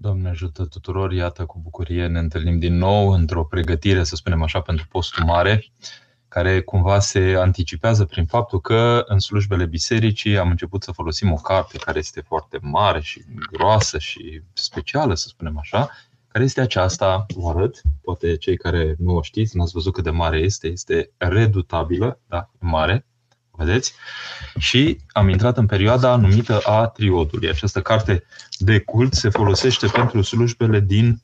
[0.00, 4.60] Doamne ajută tuturor, iată cu bucurie ne întâlnim din nou într-o pregătire, să spunem așa,
[4.60, 5.64] pentru postul mare,
[6.28, 11.36] care cumva se anticipează prin faptul că în slujbele bisericii am început să folosim o
[11.36, 15.90] carte care este foarte mare și groasă și specială, să spunem așa,
[16.28, 20.10] care este aceasta, vă arăt, poate cei care nu o știți, n-ați văzut cât de
[20.10, 23.06] mare este, este redutabilă, da, mare,
[23.58, 23.94] vedeți?
[24.58, 27.48] Și am intrat în perioada numită a triodului.
[27.48, 28.24] Această carte
[28.58, 31.22] de cult se folosește pentru slujbele din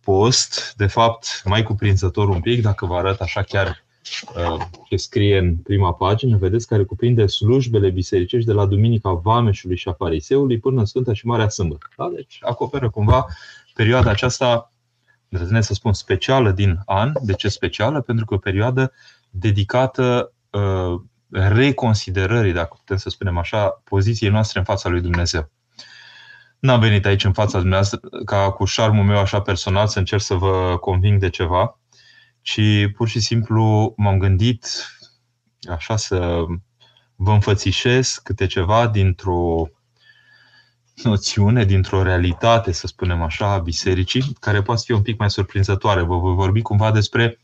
[0.00, 3.84] post, de fapt, mai cuprinzător un pic, dacă vă arăt așa chiar
[4.36, 9.76] uh, ce scrie în prima pagină, vedeți, care cuprinde slujbele bisericești de la Duminica Vameșului
[9.76, 11.86] și a Fariseului până în Sfânta și Marea Sâmbătă.
[11.96, 12.10] Da?
[12.14, 13.26] Deci acoperă cumva
[13.74, 14.72] perioada aceasta,
[15.28, 17.12] îndrăznesc să spun, specială din an.
[17.22, 18.00] De ce specială?
[18.00, 18.92] Pentru că o perioadă
[19.30, 25.50] dedicată uh, reconsiderării, dacă putem să spunem așa, poziției noastre în fața lui Dumnezeu.
[26.58, 30.34] N-am venit aici în fața dumneavoastră ca cu șarmul meu așa personal să încerc să
[30.34, 31.78] vă conving de ceva,
[32.40, 32.60] ci
[32.96, 34.66] pur și simplu m-am gândit
[35.70, 36.44] așa să
[37.14, 39.68] vă înfățișez câte ceva dintr-o
[41.02, 46.02] noțiune, dintr-o realitate, să spunem așa, a bisericii, care poate fi un pic mai surprinzătoare.
[46.02, 47.40] Vă voi vorbi cumva despre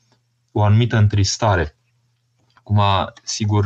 [0.52, 1.76] o anumită întristare
[2.68, 3.64] Acum, sigur,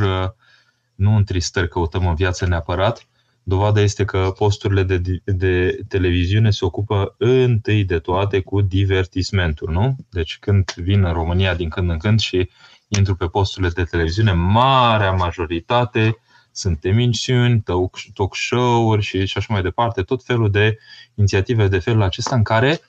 [0.94, 3.06] nu întristări căutăm în viață neapărat.
[3.42, 9.96] Dovada este că posturile de, de televiziune se ocupă întâi de toate cu divertismentul, nu?
[10.10, 12.50] Deci când vin în România din când în când și
[12.88, 16.16] intru pe posturile de televiziune, marea majoritate
[16.52, 17.60] sunt emisiuni,
[18.14, 20.78] talk show-uri și, și așa mai departe, tot felul de
[21.14, 22.80] inițiative de felul acesta în care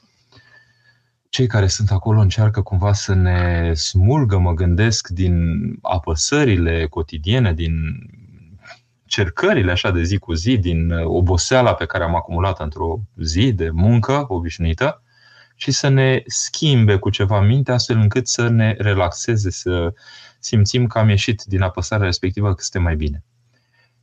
[1.32, 5.36] cei care sunt acolo încearcă cumva să ne smulgă, mă gândesc, din
[5.82, 7.74] apăsările cotidiene, din
[9.06, 13.70] cercările așa de zi cu zi, din oboseala pe care am acumulat într-o zi de
[13.70, 15.04] muncă obișnuită
[15.56, 19.94] și să ne schimbe cu ceva minte astfel încât să ne relaxeze, să
[20.40, 23.24] simțim că am ieșit din apăsarea respectivă că suntem mai bine.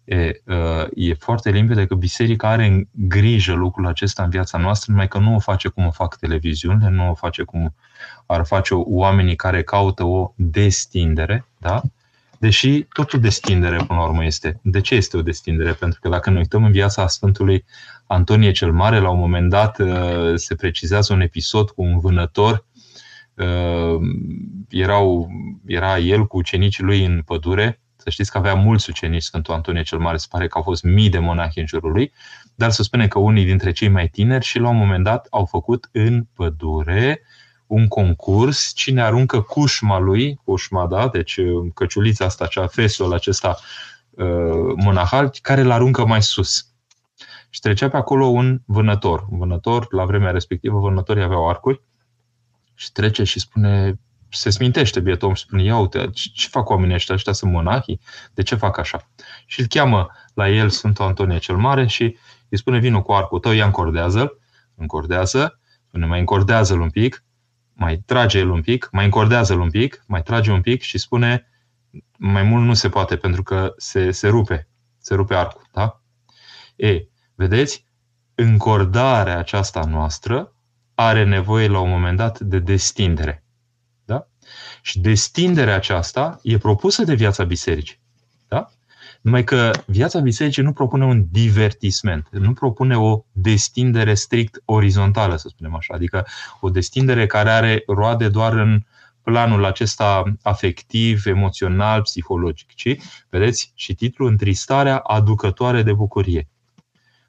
[0.08, 4.92] E, uh, e foarte limpede că biserica are în grijă lucrul acesta în viața noastră,
[4.92, 7.74] numai că nu o face cum o fac televiziunile, nu o face cum
[8.26, 11.82] ar face oamenii care caută o destindere, da?
[12.38, 14.60] Deși totul destindere, până la urmă, este.
[14.62, 15.72] De ce este o destindere?
[15.72, 17.64] Pentru că dacă ne uităm în viața Sfântului
[18.06, 22.64] Antonie cel Mare, la un moment dat uh, se precizează un episod cu un vânător
[23.34, 24.00] uh,
[24.68, 25.30] erau,
[25.66, 29.82] era el cu ucenicii lui în pădure să știți că avea mulți ucenici Sfântul Antonie
[29.82, 32.12] cel Mare, se pare că au fost mii de monahi în jurul lui,
[32.54, 35.44] dar se spune că unii dintre cei mai tineri și la un moment dat au
[35.44, 37.22] făcut în pădure
[37.66, 43.58] un concurs, cine aruncă cușma lui, cușma, da, deci uh, căciulița asta, cea, fesul acesta
[44.10, 46.66] uh, monahal, care îl aruncă mai sus.
[47.50, 49.26] Și trecea pe acolo un vânător.
[49.30, 51.82] Un vânător, la vremea respectivă, vânătorii aveau arcuri
[52.74, 54.00] și trece și spune,
[54.30, 57.14] se smintește bietul om și spune, ia uite, ce fac oamenii ăștia?
[57.14, 58.00] Ăștia sunt monahii?
[58.34, 59.10] De ce fac așa?
[59.46, 62.16] Și îl cheamă la el Sfântul Antonie cel Mare și
[62.48, 64.38] îi spune, vină cu arcul tău, ia încordează-l,
[64.74, 67.24] încordează, spune, mai încordează-l un pic,
[67.72, 71.48] mai trage el un pic, mai încordează-l un pic, mai trage un pic și spune,
[72.18, 74.68] mai mult nu se poate pentru că se, se rupe,
[74.98, 76.02] se rupe arcul, da?
[76.76, 77.86] E, vedeți,
[78.34, 80.52] încordarea aceasta noastră
[80.94, 83.44] are nevoie la un moment dat de destindere.
[84.88, 87.98] Și destinderea aceasta e propusă de viața bisericii.
[88.48, 88.70] Da?
[89.20, 95.48] Numai că viața bisericii nu propune un divertisment, nu propune o destindere strict orizontală, să
[95.48, 96.26] spunem așa, adică
[96.60, 98.80] o destindere care are roade doar în
[99.22, 102.96] planul acesta afectiv, emoțional, psihologic, ci,
[103.28, 106.48] vedeți, și titlul Întristarea aducătoare de bucurie.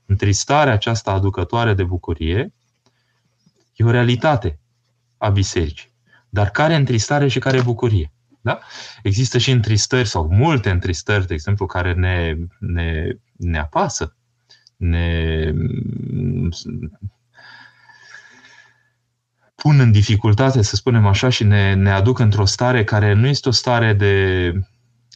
[0.06, 2.54] Întristarea aceasta aducătoare de bucurie
[3.76, 4.60] e o realitate
[5.18, 5.89] a bisericii
[6.30, 8.12] dar care întristare și care bucurie.
[8.42, 8.60] Da?
[9.04, 13.08] Există și întristări sau multe întristări, de exemplu, care ne, ne,
[13.38, 14.16] ne apasă,
[14.78, 15.54] ne
[19.56, 23.48] pun în dificultate, să spunem așa, și ne, ne aduc într-o stare care nu este
[23.50, 24.54] o stare de,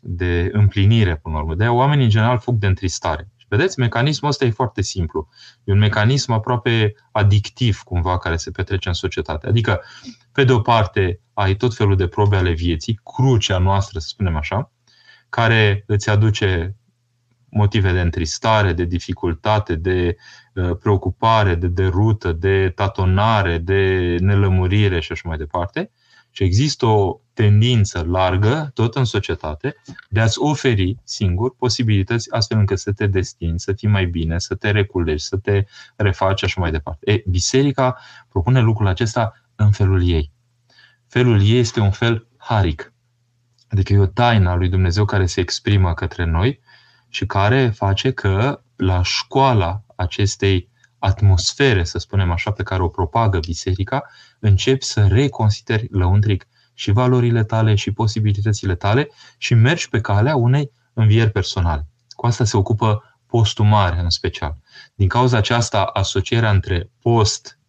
[0.01, 1.55] de împlinire, până la urmă.
[1.55, 3.27] De oamenii, în general, fug de întristare.
[3.55, 5.29] Vedeți, mecanismul ăsta e foarte simplu.
[5.63, 9.47] E un mecanism aproape adictiv, cumva, care se petrece în societate.
[9.47, 9.81] Adică,
[10.31, 14.35] pe de o parte, ai tot felul de probe ale vieții, crucea noastră, să spunem
[14.35, 14.71] așa,
[15.29, 16.75] care îți aduce
[17.49, 20.15] motive de întristare, de dificultate, de
[20.53, 25.91] uh, preocupare, de derută, de tatonare, de nelămurire și așa mai departe.
[26.35, 29.75] Și există o tendință largă, tot în societate,
[30.09, 34.55] de a-ți oferi singur posibilități astfel încât să te destini, să fii mai bine, să
[34.55, 35.65] te reculegi, să te
[35.95, 37.11] refaci așa mai departe.
[37.11, 37.97] E, biserica
[38.29, 40.31] propune lucrul acesta în felul ei.
[41.07, 42.93] Felul ei este un fel haric.
[43.69, 46.59] Adică e o taină a lui Dumnezeu care se exprimă către noi
[47.07, 50.69] și care face că la școala acestei
[50.99, 54.03] atmosfere, să spunem așa, pe care o propagă biserica,
[54.45, 60.71] începi să reconsideri lăuntric și valorile tale și posibilitățile tale și mergi pe calea unei
[60.93, 61.87] învieri personale.
[62.09, 64.57] Cu asta se ocupă postul mare în special.
[64.95, 67.59] Din cauza aceasta, asocierea între post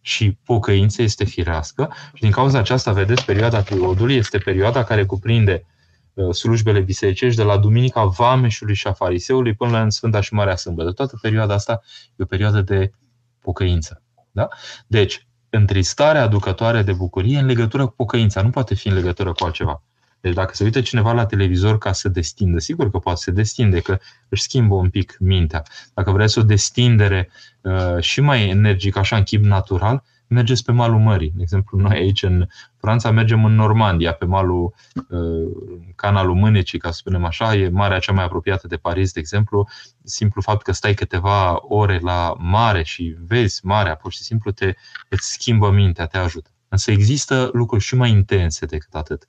[0.00, 5.66] și pocăință este firească și din cauza aceasta, vedeți, perioada triodului este perioada care cuprinde
[6.12, 10.56] uh, slujbele bisericești de la Duminica Vameșului și a Fariseului până la Sfânta și Marea
[10.56, 10.92] Sâmbătă.
[10.92, 11.80] Toată perioada asta
[12.16, 12.92] e o perioadă de
[13.40, 14.02] pocăință.
[14.30, 14.48] Da?
[14.86, 15.26] Deci,
[15.56, 18.42] întristarea aducătoare de bucurie în legătură cu pocăința.
[18.42, 19.82] Nu poate fi în legătură cu altceva.
[20.20, 23.80] Deci dacă se uită cineva la televizor ca să destindă, sigur că poate să destinde,
[23.80, 23.98] că
[24.28, 25.62] își schimbă un pic mintea.
[25.94, 27.30] Dacă vreți o destindere
[27.60, 31.32] uh, și mai energică, așa în chip natural, mergeți pe malul mării.
[31.34, 32.46] De exemplu, noi aici în
[32.76, 34.74] Franța mergem în Normandia, pe malul
[35.08, 39.20] uh, canalul Mânecii, ca să spunem așa, e marea cea mai apropiată de Paris, de
[39.20, 39.68] exemplu.
[40.04, 44.74] Simplu fapt că stai câteva ore la mare și vezi marea, pur și simplu te,
[45.08, 46.50] îți schimbă mintea, te ajută.
[46.68, 49.28] Însă există lucruri și mai intense decât atât.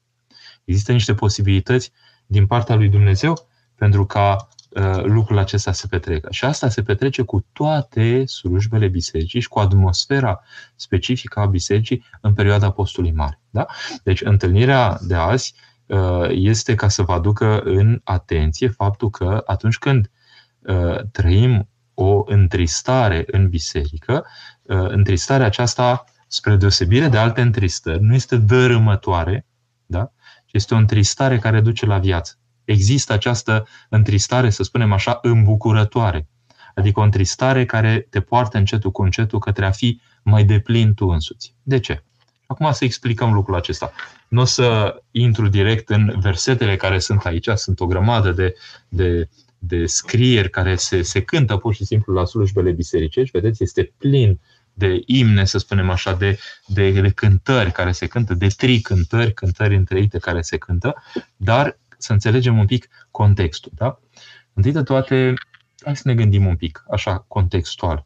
[0.64, 1.92] Există niște posibilități
[2.26, 6.28] din partea lui Dumnezeu pentru ca uh, lucrul acesta se petrecă.
[6.32, 10.40] Și asta se petrece cu toate slujbele bisericii și cu atmosfera
[10.76, 13.42] specifică a bisericii în perioada postului mare.
[13.50, 13.66] Da?
[14.04, 15.54] Deci, întâlnirea de azi
[15.86, 20.12] uh, este ca să vă aducă în atenție faptul că atunci când
[20.60, 24.26] uh, trăim o întristare în biserică,
[24.62, 29.46] uh, întristarea aceasta, spre deosebire de alte întristări, nu este dărâmătoare,
[29.86, 30.12] da?
[30.52, 32.38] Este o întristare care duce la viață.
[32.68, 36.28] Există această întristare, să spunem așa, îmbucurătoare.
[36.76, 41.08] Adică o întristare care te poartă încetul cu încetul către a fi mai deplin tu
[41.08, 41.56] însuți.
[41.64, 42.04] De ce?
[42.46, 43.92] Acum să explicăm lucrul acesta.
[44.28, 48.56] Nu o să intru direct în versetele care sunt aici, sunt o grămadă de,
[48.88, 53.40] de, de scrieri care se, se cântă pur și simplu la slujbele bisericești.
[53.40, 54.40] Vedeți, este plin
[54.74, 59.34] de imne, să spunem așa, de, de, de cântări care se cântă, de tri cântări,
[59.34, 61.04] cântări întreite care se cântă,
[61.36, 63.72] dar să înțelegem un pic contextul.
[63.76, 64.00] Da?
[64.54, 65.34] Întâi de toate,
[65.84, 68.06] hai să ne gândim un pic, așa, contextual.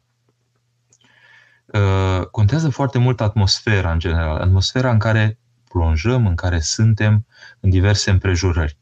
[1.66, 7.26] Uh, contează foarte mult atmosfera în general, atmosfera în care plonjăm, în care suntem
[7.60, 8.76] în diverse împrejurări.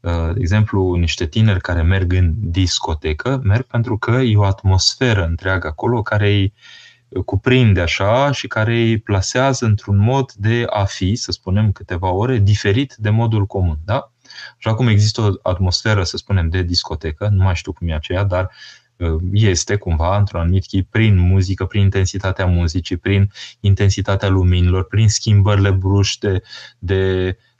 [0.00, 5.24] Uh, de exemplu, niște tineri care merg în discotecă, merg pentru că e o atmosferă
[5.24, 6.54] întreagă acolo care îi,
[7.24, 12.38] cuprinde așa și care îi plasează într-un mod de a fi, să spunem, câteva ore,
[12.38, 13.78] diferit de modul comun.
[13.84, 14.12] Da?
[14.56, 18.24] Așa cum există o atmosferă, să spunem, de discotecă, nu mai știu cum e aceea,
[18.24, 18.50] dar
[18.96, 23.30] uh, este cumva într-un anumit chip prin muzică, prin intensitatea muzicii, prin
[23.60, 26.42] intensitatea luminilor, prin schimbările bruște
[26.78, 27.54] de uh,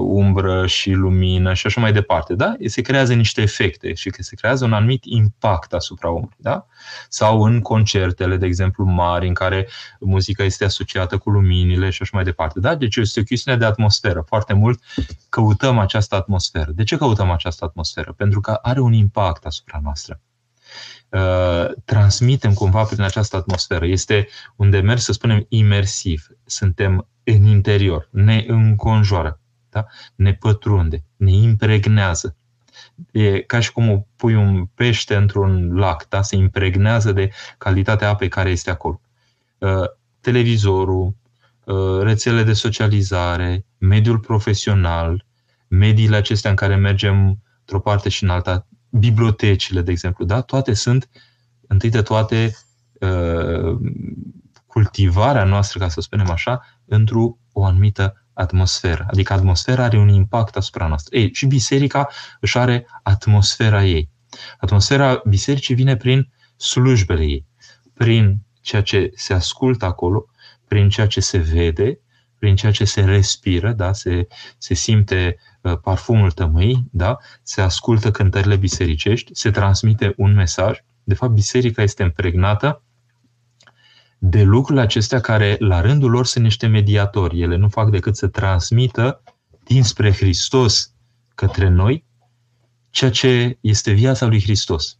[0.00, 2.34] umbră și lumină și așa mai departe.
[2.34, 2.54] Da?
[2.66, 6.36] Se creează niște efecte și se creează un anumit impact asupra omului.
[6.36, 6.66] Da?
[7.08, 9.68] Sau în concertele, de exemplu, mari, în care
[10.00, 12.60] muzica este asociată cu luminile și așa mai departe.
[12.60, 12.74] Da?
[12.74, 14.24] Deci este o chestiune de atmosferă.
[14.26, 14.82] Foarte mult
[15.28, 16.70] căutăm această atmosferă.
[16.74, 18.12] De ce căutăm această atmosferă?
[18.12, 20.20] Pentru că are un impact asupra noastră
[21.10, 23.86] uh, transmitem cumva prin această atmosferă.
[23.86, 26.26] Este un demers, să spunem, imersiv.
[26.44, 29.40] Suntem în interior, ne înconjoară,
[29.70, 29.86] da?
[30.14, 32.36] ne pătrunde, ne impregnează.
[33.10, 36.22] E ca și cum pui un pește într-un lac, da?
[36.22, 39.00] se impregnează de calitatea apei care este acolo.
[39.58, 39.84] Uh,
[40.20, 41.16] televizorul,
[41.64, 45.24] uh, rețele de socializare, mediul profesional,
[45.68, 50.40] mediile acestea în care mergem într-o parte și în alta, bibliotecile, de exemplu, da?
[50.40, 51.08] toate sunt,
[51.66, 52.56] întâi de toate,
[53.00, 53.78] uh,
[54.76, 59.06] cultivarea noastră, ca să spunem așa, într-o o anumită atmosferă.
[59.10, 61.18] Adică atmosfera are un impact asupra noastră.
[61.18, 62.08] Ei, și biserica
[62.40, 64.10] își are atmosfera ei.
[64.58, 67.46] Atmosfera bisericii vine prin slujbele ei,
[67.94, 70.26] prin ceea ce se ascultă acolo,
[70.68, 72.00] prin ceea ce se vede,
[72.38, 73.92] prin ceea ce se respiră, da?
[73.92, 74.26] se,
[74.58, 77.16] se simte uh, parfumul tămâii, da?
[77.42, 80.78] se ascultă cântările bisericești, se transmite un mesaj.
[81.04, 82.80] De fapt, biserica este impregnată
[84.18, 87.40] de lucrurile acestea care, la rândul lor, sunt niște mediatori.
[87.40, 89.22] Ele nu fac decât să transmită
[89.64, 90.92] dinspre Hristos
[91.34, 92.04] către noi
[92.90, 94.98] ceea ce este viața lui Hristos.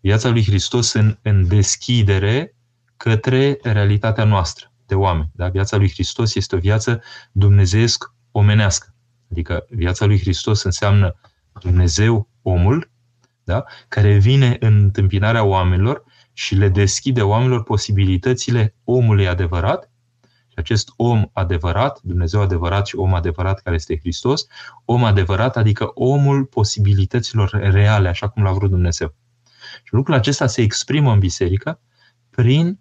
[0.00, 2.54] Viața lui Hristos în, în deschidere
[2.96, 4.70] către realitatea noastră.
[4.86, 5.30] de oameni.
[5.34, 5.48] Da?
[5.48, 8.94] Viața lui Hristos este o viață dumnezeiesc omenească.
[9.30, 11.14] Adică viața lui Hristos înseamnă
[11.60, 12.90] Dumnezeu, omul,
[13.44, 13.64] da?
[13.88, 16.04] care vine în întâmpinarea oamenilor
[16.38, 19.90] și le deschide oamenilor posibilitățile omului adevărat
[20.22, 24.46] și acest om adevărat, Dumnezeu adevărat și om adevărat care este Hristos,
[24.84, 29.14] om adevărat, adică omul posibilităților reale, așa cum l-a vrut Dumnezeu.
[29.82, 31.80] Și lucrul acesta se exprimă în biserică
[32.30, 32.78] prin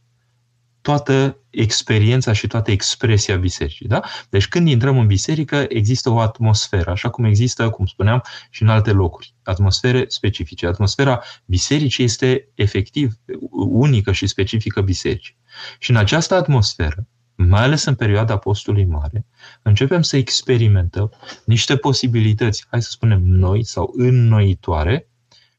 [0.85, 3.87] toată experiența și toată expresia bisericii.
[3.87, 4.01] Da?
[4.29, 8.69] Deci când intrăm în biserică, există o atmosferă, așa cum există, cum spuneam, și în
[8.69, 9.33] alte locuri.
[9.43, 10.67] Atmosfere specifice.
[10.67, 13.13] Atmosfera bisericii este efectiv
[13.51, 15.37] unică și specifică bisericii.
[15.79, 19.25] Și în această atmosferă, mai ales în perioada Apostolului Mare,
[19.61, 21.11] începem să experimentăm
[21.45, 25.09] niște posibilități, hai să spunem noi sau înnoitoare,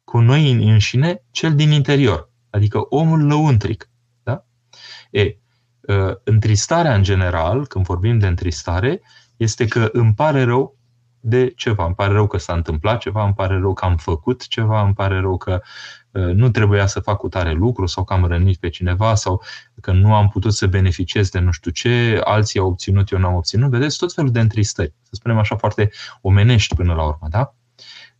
[0.04, 3.90] cu noi înșine cel din interior, adică omul lăuntric.
[5.17, 5.23] Da?
[5.23, 5.39] E,
[5.89, 9.01] ă, întristarea în general, când vorbim de întristare,
[9.37, 10.77] este că îmi pare rău
[11.21, 11.85] de ceva.
[11.85, 14.95] Îmi pare rău că s-a întâmplat ceva, îmi pare rău că am făcut ceva, îmi
[14.95, 15.61] pare rău că
[16.15, 19.43] ă, nu trebuia să fac cu tare lucru sau că am rănit pe cineva sau
[19.81, 23.35] că nu am putut să beneficiez de nu știu ce, alții au obținut, eu n-am
[23.35, 23.71] obținut.
[23.71, 24.95] Vedeți, tot felul de întristări.
[25.03, 27.55] Să spunem așa foarte omenești până la urmă, da?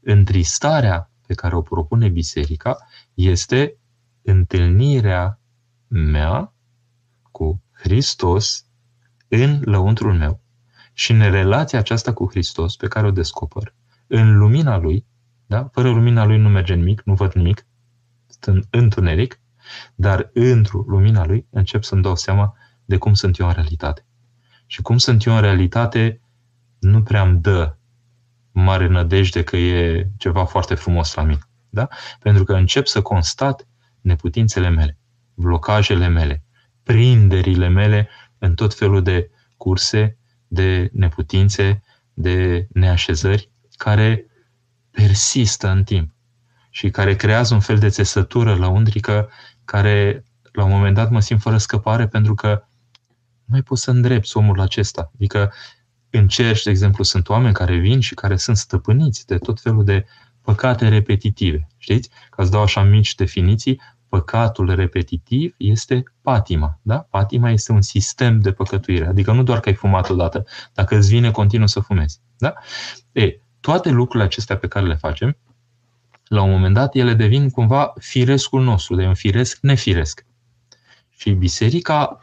[0.01, 2.77] Întristarea pe care o propune biserica
[3.15, 3.77] este
[4.23, 5.41] întâlnirea
[5.89, 6.55] mea
[7.37, 8.67] cu Hristos
[9.29, 10.41] în lăuntrul meu
[10.93, 13.75] și în relația aceasta cu Hristos pe care o descoper,
[14.07, 15.07] în lumina Lui,
[15.47, 15.69] da?
[15.73, 17.67] fără lumina Lui nu merge nimic, nu văd nimic,
[18.27, 19.41] sunt în întuneric,
[19.95, 24.07] dar într-o lumina Lui încep să-mi dau seama de cum sunt eu în realitate.
[24.67, 26.21] Și cum sunt eu în realitate
[26.79, 27.77] nu prea îmi dă
[28.53, 31.41] mare nădejde că e ceva foarte frumos la mine.
[31.69, 31.89] Da?
[32.21, 33.69] Pentru că încep să constat
[34.01, 34.99] neputințele mele,
[35.35, 36.46] blocajele mele,
[36.87, 41.83] prinderile mele în tot felul de curse, de neputințe,
[42.15, 44.27] de neașezări care
[44.91, 46.11] persistă în timp
[46.71, 49.29] și care creează un fel de țesătură la undrică
[49.65, 52.49] care la un moment dat mă simt fără scăpare pentru că
[53.45, 55.11] nu mai pot să îndrept omul acesta.
[55.15, 55.53] Adică
[56.11, 59.85] în cerci, de exemplu, sunt oameni care vin și care sunt stăpâniți de tot felul
[59.85, 60.07] de
[60.41, 61.67] păcate repetitive.
[61.77, 62.11] Știți?
[62.31, 66.79] Ca să dau așa mici definiții, păcatul repetitiv este patima.
[66.83, 66.99] Da?
[67.11, 69.07] Patima este un sistem de păcătuire.
[69.07, 70.45] Adică nu doar că ai fumat odată,
[70.75, 72.21] dacă îți vine continuu să fumezi.
[72.39, 72.55] Da?
[73.13, 75.37] E, toate lucrurile acestea pe care le facem,
[76.29, 80.27] la un moment dat, ele devin cumva firescul nostru, de un firesc nefiresc.
[81.09, 82.19] Și biserica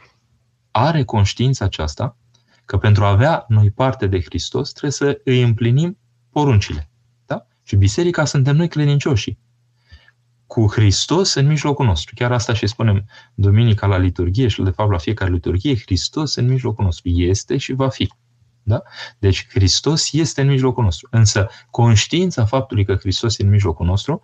[0.72, 2.18] are conștiința aceasta
[2.66, 5.98] că pentru a avea noi parte de Hristos trebuie să îi împlinim
[6.30, 6.90] poruncile.
[7.26, 7.48] Da?
[7.64, 9.38] Și biserica suntem noi credincioși.
[10.54, 12.14] Cu Hristos în mijlocul nostru.
[12.16, 16.48] Chiar asta și spunem duminica la liturghie și de fapt la fiecare liturghie, Hristos în
[16.48, 17.10] mijlocul nostru.
[17.10, 18.12] Este și va fi.
[18.64, 18.82] Da?
[19.20, 21.08] Deci Hristos este în mijlocul nostru.
[21.12, 24.22] Însă conștiința faptului că Hristos e în mijlocul nostru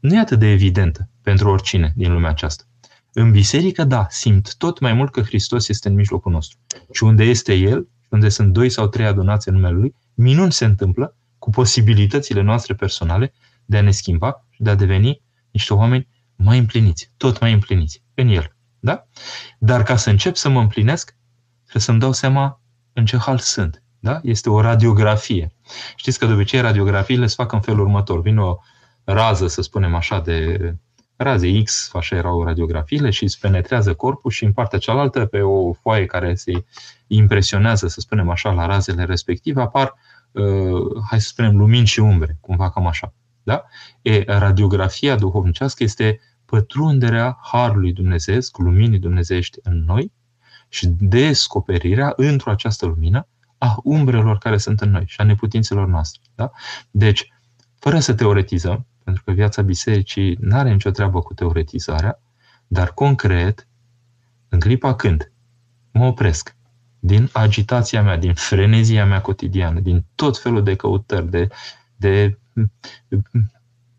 [0.00, 2.64] nu e atât de evidentă pentru oricine din lumea aceasta.
[3.12, 6.58] În biserică, da, simt tot mai mult că Hristos este în mijlocul nostru.
[6.92, 10.64] Și unde este El, unde sunt doi sau trei adunați în numele Lui, minuni se
[10.64, 13.32] întâmplă cu posibilitățile noastre personale
[13.64, 15.22] de a ne schimba și de a deveni
[15.54, 18.56] niște oameni mai împliniți, tot mai împliniți în El.
[18.80, 19.06] Da?
[19.58, 21.16] Dar ca să încep să mă împlinesc,
[21.60, 22.60] trebuie să-mi dau seama
[22.92, 23.82] în ce hal sunt.
[23.98, 24.20] Da?
[24.22, 25.52] Este o radiografie.
[25.96, 28.20] Știți că de obicei radiografiile se fac în felul următor.
[28.20, 28.56] Vine o
[29.04, 30.74] rază, să spunem așa, de
[31.16, 35.72] raze X, așa erau radiografiile, și îți penetrează corpul și în partea cealaltă, pe o
[35.72, 36.64] foaie care se
[37.06, 39.94] impresionează, să spunem așa, la razele respective, apar,
[40.32, 43.12] uh, hai să spunem, lumini și umbre, cumva cam așa.
[43.44, 43.64] Da?
[44.02, 50.12] E, radiografia duhovnicească este pătrunderea Harului Dumnezeu, luminii dumnezeiești în noi
[50.68, 56.20] și descoperirea într-o această lumină a umbrelor care sunt în noi și a neputințelor noastre.
[56.34, 56.50] Da?
[56.90, 57.32] Deci,
[57.78, 62.20] fără să teoretizăm, pentru că viața bisericii nu are nicio treabă cu teoretizarea,
[62.66, 63.68] dar concret,
[64.48, 65.32] în clipa când
[65.92, 66.56] mă opresc
[66.98, 71.48] din agitația mea, din frenezia mea cotidiană, din tot felul de căutări, de,
[71.96, 72.38] de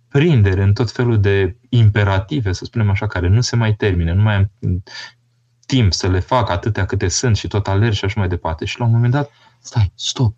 [0.08, 4.22] prindere în tot felul de imperative, să spunem așa, care nu se mai termine, nu
[4.22, 4.52] mai am
[5.66, 8.66] timp să le fac atâtea câte sunt și tot alerg și așa mai departe.
[8.66, 10.36] Și la un moment dat, stai, stop.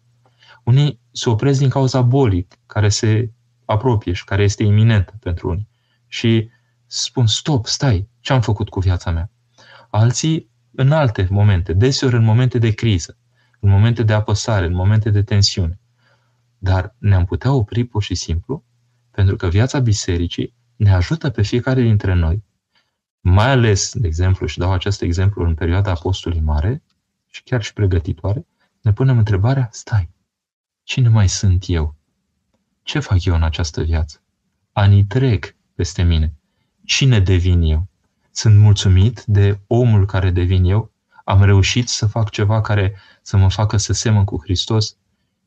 [0.63, 3.31] Unii se opresc din cauza bolii care se
[3.65, 5.67] apropie și care este iminentă pentru unii.
[6.07, 6.50] Și
[6.86, 9.31] spun, stop, stai, ce am făcut cu viața mea?
[9.89, 13.17] Alții în alte momente, deseori în momente de criză,
[13.59, 15.79] în momente de apăsare, în momente de tensiune.
[16.58, 18.64] Dar ne-am putea opri pur și simplu
[19.12, 22.44] pentru că viața bisericii ne ajută pe fiecare dintre noi,
[23.20, 26.84] mai ales, de exemplu, și dau acest exemplu în perioada Apostolului Mare,
[27.30, 28.48] și chiar și pregătitoare,
[28.82, 30.10] ne punem întrebarea, stai,
[30.84, 31.96] cine mai sunt eu?
[32.84, 34.22] Ce fac eu în această viață?
[34.72, 36.34] Anii trec peste mine.
[36.86, 37.88] Cine devin eu?
[38.32, 40.92] Sunt mulțumit de omul care devin eu?
[41.24, 44.98] Am reușit să fac ceva care să mă facă să semăn cu Hristos?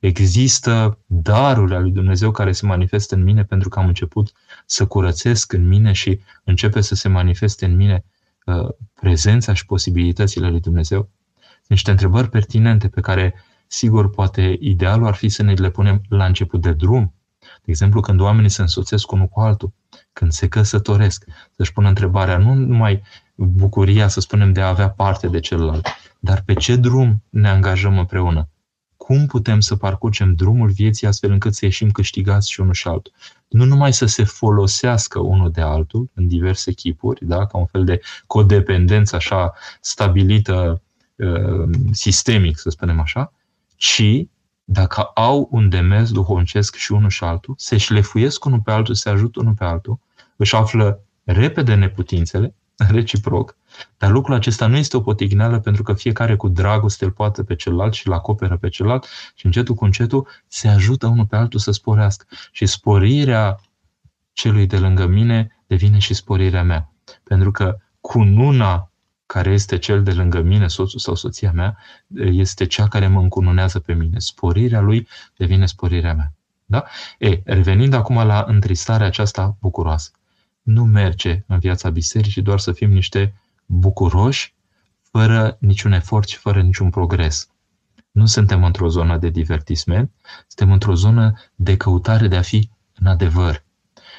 [0.00, 4.33] Există darul al lui Dumnezeu care se manifestă în mine pentru că am început
[4.66, 8.04] să curățesc în mine și începe să se manifeste în mine
[8.45, 11.09] uh, prezența și posibilitățile lui Dumnezeu?
[11.66, 13.35] Niște întrebări pertinente pe care,
[13.66, 17.14] sigur, poate idealul ar fi să ne le punem la început de drum.
[17.40, 19.73] De exemplu, când oamenii se însoțesc unul cu altul,
[20.12, 21.25] când se căsătoresc,
[21.57, 23.02] să-și pună întrebarea nu numai
[23.35, 25.87] bucuria, să spunem, de a avea parte de celălalt,
[26.19, 28.49] dar pe ce drum ne angajăm împreună?
[29.11, 33.12] Cum putem să parcurgem drumul vieții astfel încât să ieșim câștigați și unul și altul?
[33.49, 37.47] Nu numai să se folosească unul de altul în diverse chipuri, da?
[37.47, 40.83] ca un fel de codependență așa stabilită
[41.17, 43.33] uh, sistemic, să spunem așa,
[43.76, 44.26] ci
[44.64, 49.09] dacă au un demers duhovnicesc și unul și altul, se șlefuiesc unul pe altul, se
[49.09, 49.99] ajută unul pe altul,
[50.37, 53.57] își află repede neputințele, reciproc,
[53.99, 57.54] dar lucrul acesta nu este o potigneală pentru că fiecare cu dragoste îl poate pe
[57.54, 61.60] celălalt și îl acoperă pe celălalt și încetul cu încetul se ajută unul pe altul
[61.60, 62.26] să sporească.
[62.52, 63.60] Și sporirea
[64.32, 66.92] celui de lângă mine devine și sporirea mea.
[67.22, 68.90] Pentru că cununa
[69.26, 71.76] care este cel de lângă mine, soțul sau soția mea,
[72.14, 74.18] este cea care mă încununează pe mine.
[74.18, 76.32] Sporirea lui devine sporirea mea.
[76.64, 76.84] Da?
[77.18, 80.10] E, revenind acum la întristarea aceasta bucuroasă.
[80.62, 83.34] Nu merge în viața bisericii doar să fim niște
[83.70, 84.54] bucuroși,
[85.10, 87.48] fără niciun efort și fără niciun progres.
[88.10, 90.12] Nu suntem într-o zonă de divertisment,
[90.46, 93.64] suntem într-o zonă de căutare de a fi în adevăr.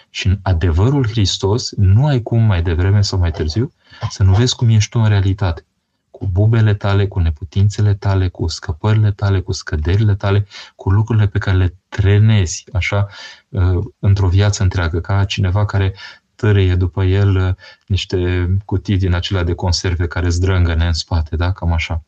[0.10, 3.74] Și în adevărul Hristos nu ai cum mai devreme sau mai târziu
[4.10, 5.66] să nu vezi cum ești tu în realitate.
[6.12, 11.38] Cu bubele tale, cu neputințele tale, cu scăpările tale, cu scăderile tale, cu lucrurile pe
[11.38, 13.08] care le trenezi așa
[13.50, 15.94] uh, într-o viață întreagă, ca cineva care
[16.42, 17.54] tărâie după el uh,
[17.88, 21.52] niște cutii din acelea de conserve care zdrângăne în spate, da?
[21.52, 22.04] Cam așa.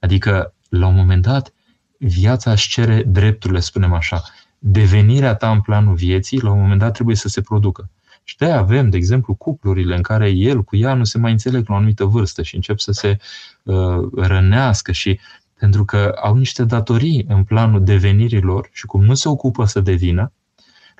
[0.00, 1.52] Adică, la un moment dat,
[1.98, 4.22] viața își cere drepturile, spunem așa.
[4.58, 7.90] Devenirea ta în planul vieții, la un moment dat, trebuie să se producă.
[8.24, 11.68] Și de avem, de exemplu, cuplurile în care el cu ea nu se mai înțeleg
[11.68, 13.16] la o anumită vârstă și încep să se
[13.62, 15.20] uh, rănească și
[15.58, 20.32] pentru că au niște datorii în planul devenirilor și cum nu se ocupă să devină,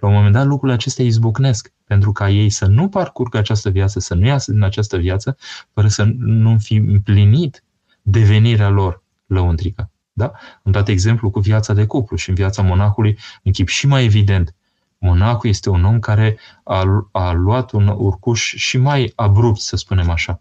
[0.02, 3.98] la un moment dat lucrurile acestea izbucnesc pentru ca ei să nu parcurgă această viață,
[4.00, 5.36] să nu iasă din această viață,
[5.72, 7.64] fără să nu fi împlinit
[8.02, 9.90] devenirea lor lăuntrică.
[10.12, 10.32] Da?
[10.62, 14.04] Am dat exemplu cu viața de cuplu și în viața monahului, în chip și mai
[14.04, 14.54] evident,
[14.98, 20.10] monahul este un om care a, a luat un urcuș și mai abrupt, să spunem
[20.10, 20.40] așa,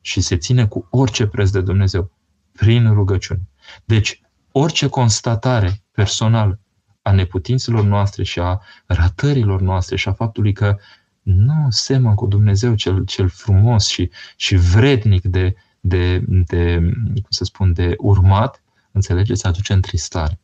[0.00, 2.10] și se ține cu orice preț de Dumnezeu,
[2.52, 3.40] prin rugăciune.
[3.84, 4.20] Deci,
[4.52, 6.60] orice constatare personală
[7.08, 10.76] a neputințelor noastre și a ratărilor noastre și a faptului că
[11.22, 16.78] nu semăn cu Dumnezeu cel, cel frumos și, și vrednic de, de, de,
[17.12, 20.38] cum să spun, de urmat, înțelegeți, aduce întristare.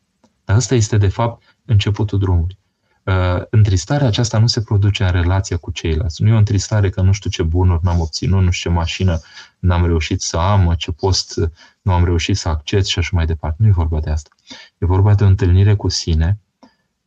[0.45, 2.57] Dar asta este, de fapt, începutul drumului.
[3.03, 6.21] Uh, întristarea aceasta nu se produce în relația cu ceilalți.
[6.21, 9.19] Nu e o întristare că nu știu ce bunuri n-am obținut, nu știu ce mașină
[9.59, 11.39] n-am reușit să am, ce post
[11.81, 13.57] nu am reușit să acces și așa mai departe.
[13.59, 14.29] Nu e vorba de asta.
[14.77, 16.39] E vorba de o întâlnire cu sine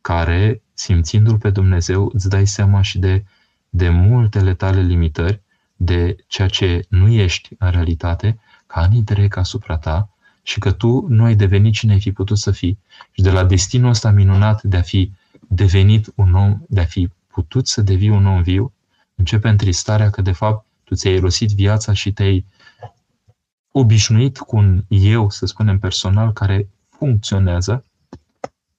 [0.09, 3.25] care, simțindu-L pe Dumnezeu, îți dai seama și de,
[3.69, 5.41] de multele tale limitări,
[5.75, 10.09] de ceea ce nu ești în realitate, ca anii trec asupra ta
[10.43, 12.79] și că tu nu ai devenit cine ai fi putut să fii.
[13.11, 15.11] Și de la destinul ăsta minunat de a fi
[15.47, 18.73] devenit un om, de a fi putut să devii un om viu,
[19.15, 22.45] începe întristarea că de fapt tu ți-ai erosit viața și te-ai
[23.71, 27.83] obișnuit cu un eu, să spunem personal, care funcționează,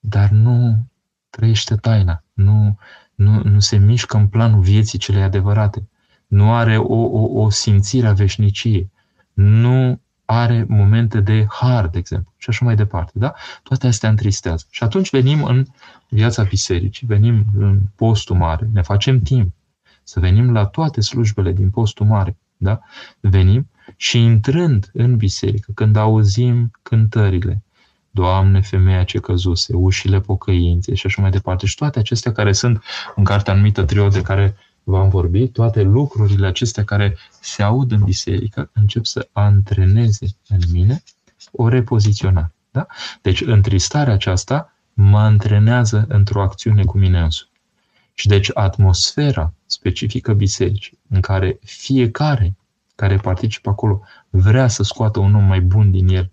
[0.00, 0.88] dar nu
[1.30, 2.78] trăiește taina, nu,
[3.14, 5.88] nu, nu se mișcă în planul vieții cele adevărate,
[6.26, 8.90] nu are o, o, o simțire a veșniciei,
[9.32, 13.12] nu are momente de har, de exemplu, și așa mai departe.
[13.14, 13.34] Da?
[13.62, 14.66] Toate astea întristează.
[14.70, 15.66] Și atunci venim în
[16.08, 19.54] viața bisericii, venim în postul mare, ne facem timp
[20.02, 22.36] să venim la toate slujbele din postul mare.
[22.56, 22.80] Da?
[23.20, 27.62] Venim și intrând în biserică, când auzim cântările,
[28.10, 31.66] Doamne, femeia ce căzuse, ușile pocăinței și așa mai departe.
[31.66, 32.82] Și toate acestea care sunt
[33.14, 38.02] în cartea anumită trio de care v-am vorbit, toate lucrurile acestea care se aud în
[38.04, 41.02] biserică, încep să antreneze în mine
[41.52, 42.52] o repoziționare.
[42.70, 42.86] Da?
[43.22, 47.50] Deci, întristarea aceasta mă antrenează într-o acțiune cu mine însumi.
[48.14, 52.56] Și deci atmosfera specifică bisericii, în care fiecare
[52.94, 56.30] care participă acolo vrea să scoată un om mai bun din el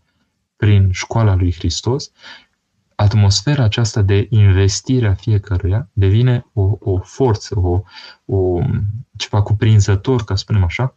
[0.57, 2.11] prin școala lui Hristos,
[2.95, 7.81] atmosfera aceasta de investire a fiecăruia devine o, o forță, o,
[8.25, 8.59] o,
[9.17, 10.95] ceva cuprinzător, ca să spunem așa,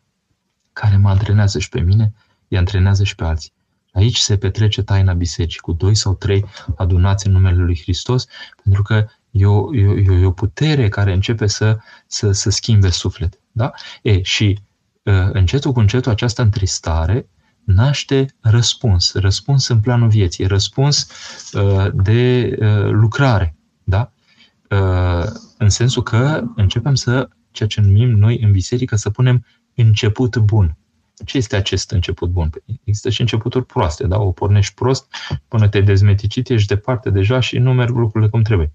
[0.73, 2.13] care mă antrenează și pe mine,
[2.49, 3.53] îi antrenează și pe alții.
[3.93, 6.45] Aici se petrece taina bisericii, cu doi sau trei
[6.77, 8.27] adunați în numele Lui Hristos,
[8.63, 12.91] pentru că e o, e o, e o putere care începe să, să, să schimbe
[12.91, 13.39] suflet.
[13.53, 13.71] Da?
[14.03, 14.59] E, și
[15.07, 17.29] ă, încetul cu încetul această întristare
[17.73, 21.09] naște răspuns, răspuns în planul vieții, răspuns
[21.55, 23.57] ă, de ă, lucrare.
[23.85, 24.13] Da?
[25.59, 30.77] În sensul că începem să, ceea ce numim noi în biserică, să punem început bun.
[31.25, 32.49] Ce este acest început bun?
[32.49, 34.19] Păi, există și începuturi proaste, da?
[34.19, 35.15] O pornești prost,
[35.49, 38.73] până te dezmeticit, ești departe deja și nu merg lucrurile cum trebuie.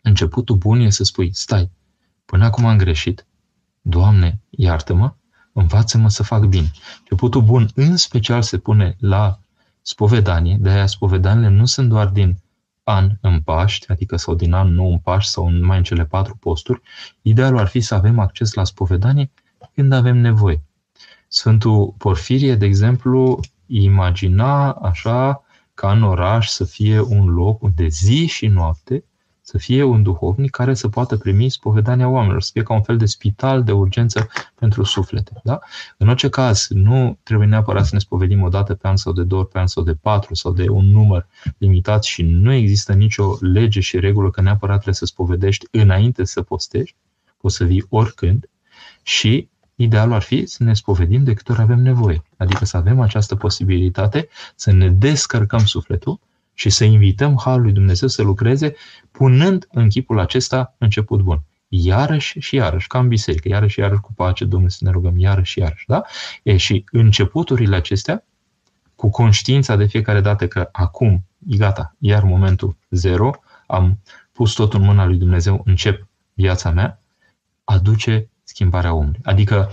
[0.00, 1.70] Începutul bun e să spui, stai,
[2.24, 3.26] până acum am greșit,
[3.80, 5.14] Doamne, iartă-mă,
[5.52, 6.70] învață-mă să fac bine.
[6.98, 9.38] Începutul bun, în special, se pune la
[9.82, 12.42] spovedanie, de aia spovedaniile nu sunt doar din
[12.82, 16.36] an în Paști, adică sau din an nou în Paști sau mai în cele patru
[16.36, 16.80] posturi.
[17.22, 19.30] Idealul ar fi să avem acces la spovedanie
[19.74, 20.62] când avem nevoie.
[21.28, 28.26] Sfântul Porfirie, de exemplu, imagina așa ca în oraș să fie un loc unde zi
[28.26, 29.04] și noapte
[29.44, 32.96] să fie un duhovnic care să poată primi spovedania oamenilor, să fie ca un fel
[32.96, 35.40] de spital de urgență pentru suflete.
[35.44, 35.58] Da?
[35.96, 39.22] În orice caz, nu trebuie neapărat să ne spovedim o dată pe an sau de
[39.22, 41.26] două ori pe an sau de patru sau de un număr
[41.58, 46.42] limitat și nu există nicio lege și regulă că neapărat trebuie să spovedești înainte să
[46.42, 46.96] postești,
[47.36, 48.48] poți să vii oricând
[49.02, 52.22] și idealul ar fi să ne spovedim de câte ori avem nevoie.
[52.36, 56.20] Adică să avem această posibilitate să ne descărcăm sufletul
[56.54, 58.74] și să invităm Harul lui Dumnezeu să lucreze
[59.10, 61.42] punând în chipul acesta început bun.
[61.68, 65.18] Iarăși și iarăși, ca în biserică, iarăși și iarăși cu pace, Domnul să ne rugăm,
[65.18, 66.02] iarăși și iarăși, da?
[66.42, 68.24] E, și începuturile acestea,
[68.94, 73.30] cu conștiința de fiecare dată că acum, e gata, iar momentul zero,
[73.66, 73.98] am
[74.32, 77.00] pus totul în mâna lui Dumnezeu, încep viața mea,
[77.64, 79.20] aduce schimbarea omului.
[79.22, 79.70] Adică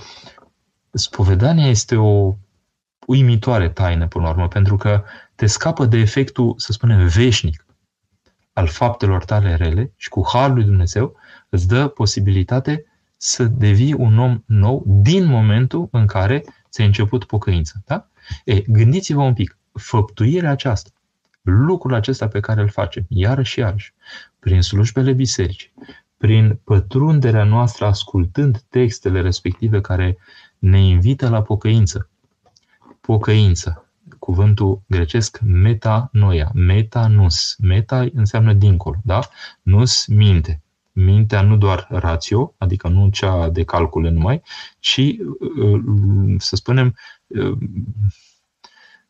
[0.91, 2.35] spovedania este o
[3.05, 5.03] uimitoare taină, până la urmă, pentru că
[5.39, 7.65] te scapă de efectul, să spunem, veșnic
[8.53, 11.15] al faptelor tale rele și cu Harul lui Dumnezeu
[11.49, 12.85] îți dă posibilitate
[13.17, 17.73] să devii un om nou din momentul în care ți-a început pocăința.
[17.85, 18.07] Da?
[18.45, 20.89] E, gândiți-vă un pic, făptuirea aceasta,
[21.41, 23.93] lucrul acesta pe care îl facem, iarăși și iarăși,
[24.39, 25.73] prin slujbele bisericii,
[26.17, 30.17] prin pătrunderea noastră ascultând textele respective care
[30.57, 32.09] ne invită la pocăință.
[33.01, 33.88] Pocăință,
[34.29, 37.55] cuvântul grecesc metanoia, metanus.
[37.59, 39.19] Meta înseamnă dincolo, da?
[39.61, 40.61] Nus, minte.
[40.91, 44.41] Mintea nu doar rațio, adică nu cea de calcule numai,
[44.79, 46.95] ci, uh, să spunem,
[47.27, 47.57] uh,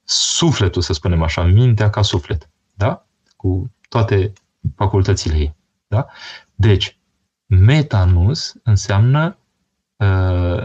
[0.04, 3.06] sufletul, să spunem așa, mintea ca suflet, da?
[3.36, 4.34] Cu toate
[4.76, 5.56] facultățile ei,
[5.88, 6.08] da?
[6.56, 6.98] Deci,
[7.46, 9.39] metanus înseamnă Uh,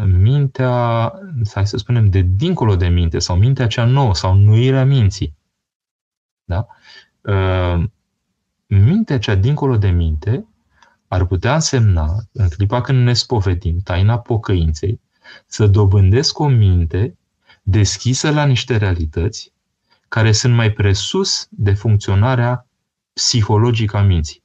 [0.07, 1.13] mintea,
[1.55, 5.37] hai să spunem, de dincolo de minte, sau mintea cea nouă, sau nuirea minții.
[6.45, 6.67] Da?
[7.21, 7.85] Uh,
[8.67, 10.47] mintea cea dincolo de minte
[11.09, 15.01] ar putea însemna, în clipa când ne spovedim, taina pocăinței,
[15.47, 17.17] să dobândesc o minte
[17.63, 19.53] deschisă la niște realități
[20.09, 22.67] care sunt mai presus de funcționarea
[23.13, 24.43] psihologică a minții.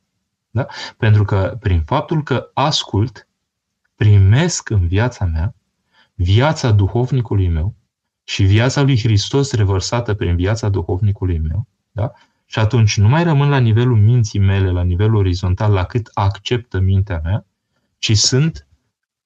[0.49, 0.67] Da?
[0.97, 3.27] Pentru că prin faptul că ascult,
[3.99, 5.55] primesc în viața mea
[6.13, 7.75] viața duhovnicului meu
[8.23, 12.11] și viața lui Hristos revărsată prin viața duhovnicului meu, da?
[12.45, 16.79] și atunci nu mai rămân la nivelul minții mele, la nivelul orizontal, la cât acceptă
[16.79, 17.45] mintea mea,
[17.97, 18.67] ci sunt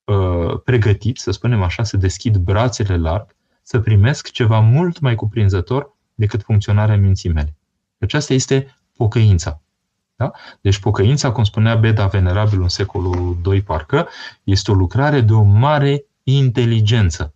[0.04, 5.98] uh, pregătit, să spunem așa, să deschid brațele larg, să primesc ceva mult mai cuprinzător
[6.14, 7.56] decât funcționarea minții mele.
[8.00, 9.62] Aceasta este pocăința.
[10.16, 10.32] Da?
[10.62, 14.08] Deci pocăința, cum spunea Beda Venerabil în secolul II parcă,
[14.44, 17.34] este o lucrare de o mare inteligență.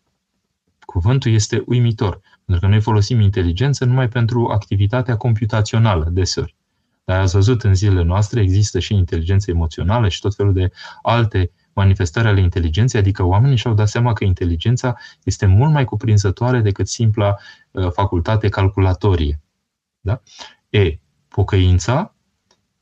[0.79, 6.55] Cuvântul este uimitor, pentru că noi folosim inteligență numai pentru activitatea computațională deseori.
[7.03, 11.51] Dar ați văzut în zilele noastre există și inteligență emoțională și tot felul de alte
[11.73, 16.87] manifestări ale inteligenței, adică oamenii și-au dat seama că inteligența este mult mai cuprinzătoare decât
[16.87, 17.35] simpla
[17.71, 19.41] uh, facultate calculatorie.
[19.99, 20.21] Da?
[20.69, 22.15] E, pocăința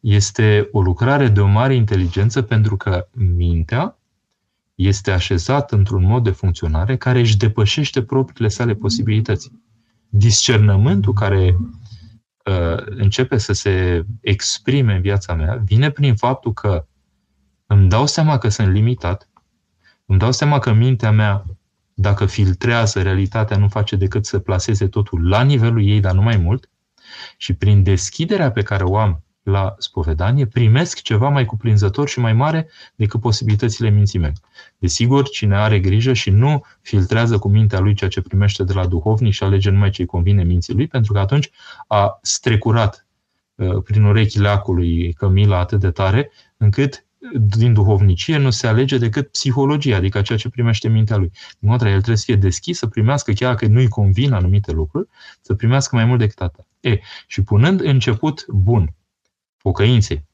[0.05, 3.97] este o lucrare de o mare inteligență pentru că mintea
[4.75, 9.51] este așezată într-un mod de funcționare care își depășește propriile sale posibilități.
[10.09, 16.87] Discernământul care uh, începe să se exprime în viața mea vine prin faptul că
[17.65, 19.29] îmi dau seama că sunt limitat,
[20.05, 21.45] îmi dau seama că mintea mea
[21.93, 26.37] dacă filtrează realitatea, nu face decât să placeze totul la nivelul ei, dar nu mai
[26.37, 26.69] mult,
[27.37, 32.33] și prin deschiderea pe care o am la spovedanie, primesc ceva mai cuprinzător și mai
[32.33, 34.33] mare decât posibilitățile minții mele.
[34.77, 38.85] Desigur, cine are grijă și nu filtrează cu mintea lui ceea ce primește de la
[38.87, 41.49] duhovnic și alege numai ce îi convine minții lui, pentru că atunci
[41.87, 43.07] a strecurat
[43.55, 47.05] uh, prin urechile acului Cămila atât de tare, încât
[47.57, 51.31] din duhovnicie nu se alege decât psihologia, adică ceea ce primește mintea lui.
[51.59, 55.07] Din contra, el trebuie să fie deschis, să primească, chiar dacă nu-i convin anumite lucruri,
[55.41, 56.65] să primească mai mult decât atât.
[56.79, 58.93] E, și punând început bun
[59.65, 60.25] pocăinței,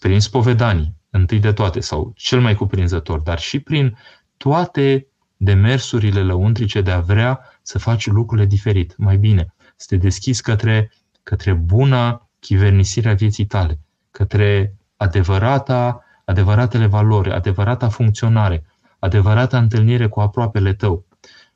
[0.00, 3.98] prin spovedanii, întâi de toate, sau cel mai cuprinzător, dar și prin
[4.36, 10.42] toate demersurile lăuntrice de a vrea să faci lucrurile diferit, mai bine, să te deschizi
[10.42, 13.78] către, către buna chivernisire a vieții tale,
[14.10, 18.64] către adevărata, adevăratele valori, adevărata funcționare,
[18.98, 21.04] adevărata întâlnire cu aproapele tău,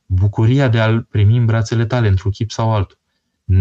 [0.07, 2.99] bucuria de a-l primi în brațele tale într-un chip sau altul,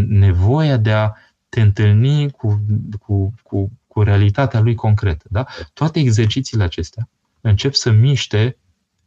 [0.08, 1.12] nevoia de a
[1.52, 2.66] te întâlni cu,
[3.00, 5.26] cu, cu, cu realitatea lui concretă.
[5.30, 5.46] Da?
[5.74, 7.10] Toate exercițiile acestea
[7.42, 8.58] încep să miște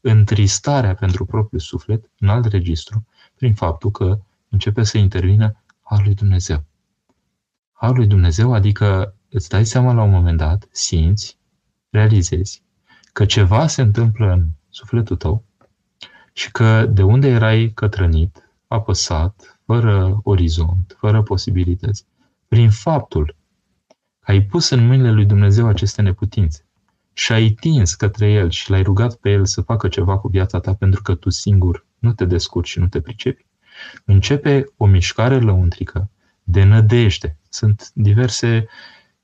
[0.01, 6.15] întristarea pentru propriul suflet în alt registru, prin faptul că începe să intervină Harul lui
[6.15, 6.65] Dumnezeu.
[7.73, 11.39] Harul lui Dumnezeu, adică îți dai seama la un moment dat, simți,
[11.91, 12.63] realizezi
[13.13, 15.45] că ceva se întâmplă în sufletul tău
[16.33, 22.07] și că de unde erai cătrănit, apăsat, fără orizont, fără posibilități,
[22.49, 23.37] prin faptul
[24.21, 26.67] că ai pus în mâinile lui Dumnezeu aceste neputințe
[27.13, 30.61] și ai tins către El și l-ai rugat pe El să facă ceva cu viața
[30.61, 33.47] ta pentru că tu singur nu te descurci și nu te pricepi,
[34.05, 36.11] începe o mișcare lăuntrică
[36.43, 37.39] de nădejde.
[37.49, 38.67] Sunt diverse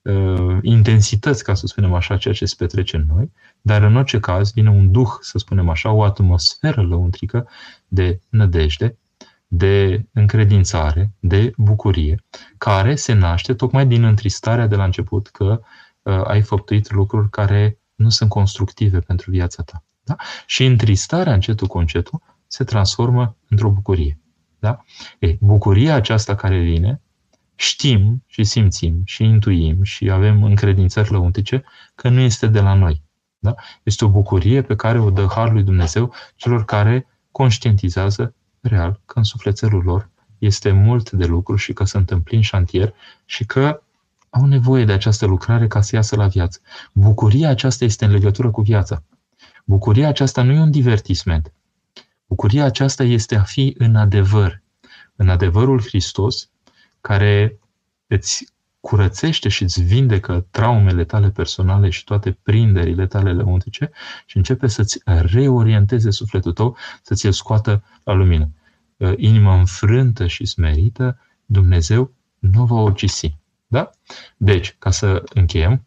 [0.03, 4.21] uh, intensități, ca să spunem așa, ceea ce se petrece în noi, dar în orice
[4.21, 7.49] caz vine un duh, să spunem așa, o atmosferă lăuntrică
[7.89, 8.97] de nădejde,
[9.53, 12.25] de încredințare, de bucurie,
[12.59, 15.61] care se naște tocmai din întristarea de la început că
[16.03, 19.85] uh, ai făptuit lucruri care nu sunt constructive pentru viața ta.
[20.03, 20.17] Da?
[20.47, 24.19] Și întristarea încetul cu încetul se transformă într-o bucurie.
[24.59, 24.85] Da?
[25.19, 27.01] E, bucuria aceasta care vine,
[27.55, 33.03] știm și simțim și intuim și avem încredințări lăuntice că nu este de la noi.
[33.39, 33.55] Da?
[33.83, 39.19] Este o bucurie pe care o dă Harul lui Dumnezeu celor care conștientizează real că
[39.19, 42.95] în sufletelul lor este mult de lucru și că sunt în plin șantier
[43.25, 43.83] și că
[44.31, 46.61] au nevoie de această lucrare ca să iasă la viață.
[46.93, 49.03] Bucuria aceasta este în legătură cu viața.
[49.65, 51.53] Bucuria aceasta nu e un divertisment.
[52.27, 54.63] Bucuria aceasta este a fi în adevăr.
[55.17, 56.51] În adevărul Hristos,
[57.01, 57.59] care
[58.07, 58.47] îți
[58.81, 63.91] curățește și îți vindecă traumele tale personale și toate prinderile tale lăuntrice
[64.27, 68.49] și începe să-ți reorienteze sufletul tău, să ți-l scoată la lumină.
[68.97, 73.37] Uh, inima înfrântă și smerită, Dumnezeu nu va ucisi.
[73.67, 73.91] Da?
[74.37, 75.87] Deci, ca să încheiem,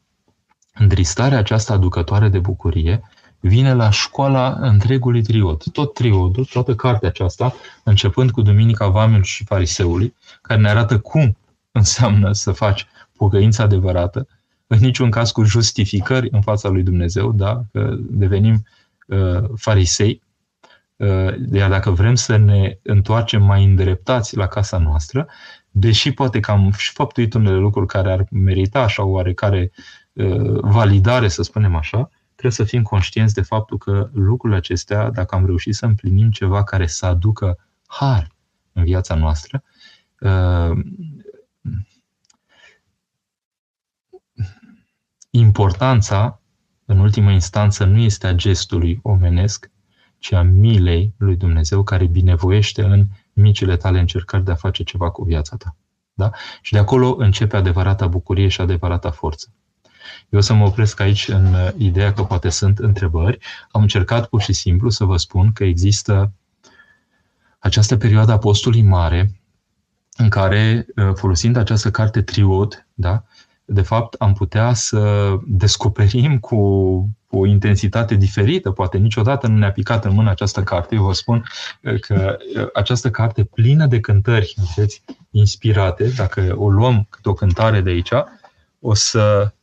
[0.73, 3.01] îndristarea aceasta aducătoare de bucurie
[3.39, 5.63] vine la școala întregului triod.
[5.71, 7.53] Tot triodul, toată cartea aceasta,
[7.83, 11.37] începând cu Duminica Vamil și Fariseului, care ne arată cum
[11.73, 14.27] înseamnă să faci pocăința adevărată,
[14.67, 17.63] în niciun caz cu justificări în fața lui Dumnezeu, da?
[17.71, 18.65] că devenim
[19.07, 20.21] uh, farisei,
[20.95, 25.27] uh, iar dacă vrem să ne întoarcem mai îndreptați la casa noastră,
[25.71, 29.71] deși poate că am și făptuit unele lucruri care ar merita așa oarecare
[30.13, 35.35] uh, validare, să spunem așa, trebuie să fim conștienți de faptul că lucrurile acestea, dacă
[35.35, 37.57] am reușit să împlinim ceva care să aducă
[37.87, 38.27] har
[38.73, 39.63] în viața noastră,
[45.35, 46.41] Importanța,
[46.85, 49.71] în ultimă instanță, nu este a gestului omenesc,
[50.17, 55.09] ci a milei lui Dumnezeu care binevoiește în micile tale încercări de a face ceva
[55.09, 55.75] cu viața ta.
[56.13, 56.31] Da?
[56.61, 59.53] Și de acolo începe adevărata bucurie și adevărata forță.
[60.29, 63.37] Eu o să mă opresc aici în ideea că poate sunt întrebări.
[63.71, 66.31] Am încercat pur și simplu să vă spun că există
[67.59, 69.41] această perioadă a postului mare
[70.17, 73.23] în care, folosind această carte Triod, da,
[73.65, 76.57] de fapt, am putea să descoperim cu
[77.29, 80.95] o intensitate diferită, poate niciodată nu ne-a picat în mână această carte.
[80.95, 81.43] Eu vă spun
[81.81, 87.33] uh, că uh, această carte plină de cântări, vedeți, inspirate, dacă o luăm câte o
[87.33, 88.11] cântare de aici,
[88.79, 89.53] o să,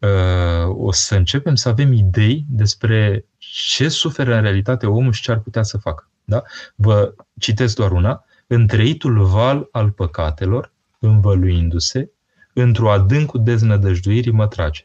[0.00, 3.24] uh, o să începem să avem idei despre
[3.72, 6.08] ce suferă în realitate omul și ce ar putea să facă.
[6.24, 6.42] Da?
[6.74, 8.24] Vă citesc doar una.
[8.46, 12.10] Întreitul val al păcatelor, învăluindu-se,
[12.52, 14.84] într-o adâncul deznădăjduirii mă trage.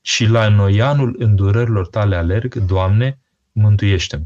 [0.00, 3.18] Și la noianul îndurărilor tale alerg, Doamne,
[3.52, 4.24] mântuiește-mă.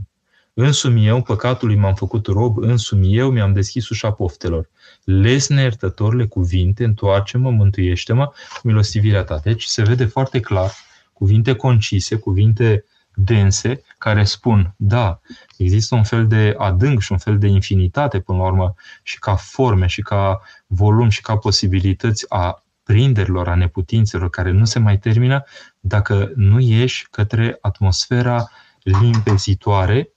[0.55, 4.68] Însumi eu, păcatului m-am făcut rob, însumi eu mi-am deschis ușa poftelor.
[5.05, 9.40] Lesne iertătorile cuvinte, întoarce-mă, mântuiește-mă, milostivirea ta.
[9.42, 10.70] Deci se vede foarte clar
[11.12, 15.20] cuvinte concise, cuvinte dense, care spun, da,
[15.57, 19.35] există un fel de adânc și un fel de infinitate, până la urmă, și ca
[19.35, 24.98] forme, și ca volum, și ca posibilități a prinderilor, a neputințelor care nu se mai
[24.98, 25.44] termină
[25.81, 28.50] dacă nu ieși către atmosfera
[28.83, 30.09] limpezitoare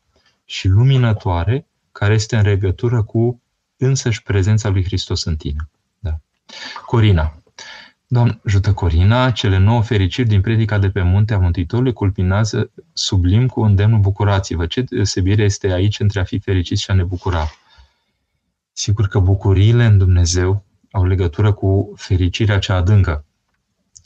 [0.46, 3.42] și luminătoare care este în legătură cu
[3.78, 5.70] însăși prezența lui Hristos în tine.
[6.00, 6.20] Da.
[6.86, 7.38] Corina.
[8.08, 13.48] Doamne, ajută Corina, cele nouă fericiri din predica de pe munte a Mântuitorului culminează sublim
[13.48, 14.66] cu îndemnul bucurați-vă.
[14.66, 17.50] Ce deosebire este aici între a fi fericit și a ne bucura?
[18.72, 23.26] Sigur că bucuriile în Dumnezeu au legătură cu fericirea cea adâncă.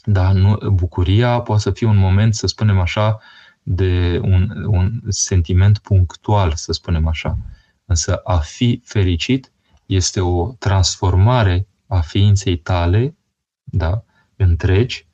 [0.04, 3.18] Dar nu, bucuria poate să fie un moment, să spunem așa,
[3.62, 7.38] de un, un sentiment punctual, să spunem așa.
[7.84, 9.52] Însă a fi fericit
[9.86, 13.16] este o transformare a ființei tale,
[13.64, 14.04] da,
[14.36, 15.06] întregi,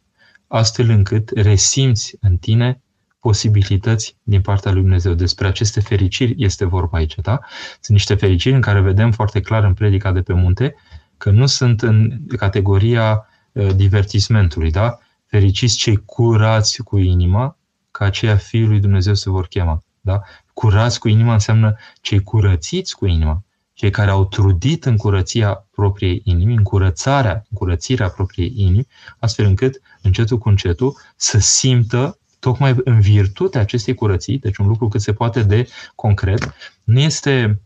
[0.47, 2.83] astfel încât resimți în tine
[3.21, 5.15] posibilități din partea lui Dumnezeu.
[5.15, 7.39] Despre aceste fericiri este vorba aici, da?
[7.71, 10.75] Sunt niște fericiri în care vedem foarte clar în predica de pe munte
[11.17, 14.99] că nu sunt în categoria uh, divertismentului, da?
[15.27, 17.57] Fericiți cei curați cu inima,
[17.91, 19.83] ca aceia Fiul lui Dumnezeu se vor chema.
[20.01, 20.21] Da?
[20.53, 26.21] Curați cu inima înseamnă cei curățiți cu inima, cei care au trudit în curăția propriei
[26.25, 28.87] inimi, în curățarea, în curățirea propriei inimi,
[29.19, 34.89] astfel încât, încetul cu încetul, să simtă tocmai în virtutea acestei curății, deci un lucru
[34.89, 37.57] cât se poate de concret, nu este uh,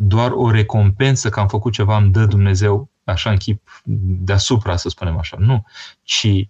[0.00, 3.82] doar o recompensă că am făcut ceva, îmi dă Dumnezeu așa în chip
[4.24, 5.36] deasupra, să spunem așa.
[5.40, 5.64] Nu,
[6.02, 6.48] ci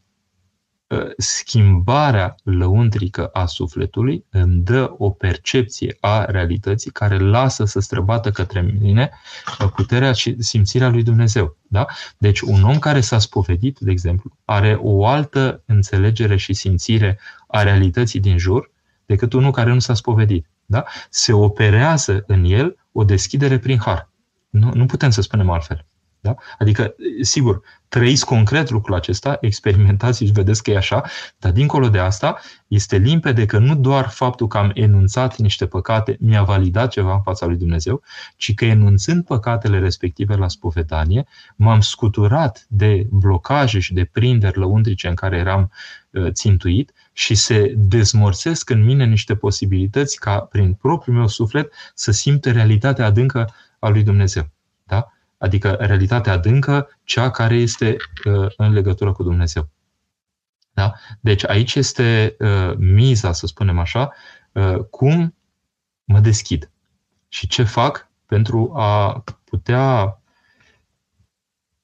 [0.91, 8.31] Ă, schimbarea lăuntrică a sufletului îmi dă o percepție a realității care lasă să străbată
[8.31, 9.11] către mine
[9.75, 11.57] puterea și simțirea lui Dumnezeu.
[11.69, 11.87] Da?
[12.19, 17.63] Deci un om care s-a spovedit, de exemplu, are o altă înțelegere și simțire a
[17.63, 18.71] realității din jur
[19.07, 20.47] decât unul care nu s-a spovedit.
[20.67, 20.85] Da?
[21.11, 24.11] Se operează în el o deschidere prin har.
[24.51, 25.87] Nu, nu putem să spunem altfel.
[26.21, 26.35] Da?
[26.59, 31.03] Adică, sigur, trăiți concret lucrul acesta, experimentați și vedeți că e așa,
[31.39, 36.17] dar dincolo de asta, este limpede că nu doar faptul că am enunțat niște păcate
[36.21, 38.03] mi-a validat ceva în fața lui Dumnezeu,
[38.37, 45.09] ci că enunțând păcatele respective la spovedanie, m-am scuturat de blocaje și de prinderi lăuntrice
[45.09, 45.71] în care eram
[46.11, 52.11] uh, țintuit și se dezmorțesc în mine niște posibilități ca prin propriul meu suflet să
[52.11, 54.51] simt realitatea adâncă a lui Dumnezeu.
[54.85, 55.11] Da?
[55.39, 59.69] adică realitatea adâncă, cea care este uh, în legătură cu Dumnezeu.
[60.73, 60.93] Da?
[61.21, 64.13] Deci aici este uh, miza, să spunem așa,
[64.53, 65.35] uh, cum
[66.05, 66.71] mă deschid
[67.29, 70.21] și ce fac pentru a putea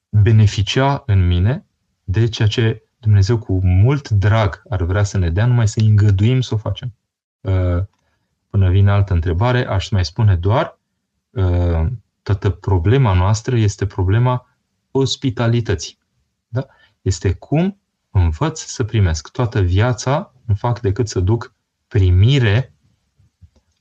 [0.09, 1.65] beneficia în mine
[2.03, 6.41] de ceea ce Dumnezeu cu mult drag ar vrea să ne dea, numai să îngăduim
[6.41, 6.93] să o facem.
[8.49, 10.79] Până vine altă întrebare, aș mai spune doar
[12.21, 14.47] toată problema noastră este problema
[14.91, 15.97] ospitalității.
[16.47, 16.65] Da?
[17.01, 17.79] Este cum
[18.11, 19.31] învăț să primesc.
[19.31, 21.55] Toată viața nu fac decât să duc
[21.87, 22.73] primire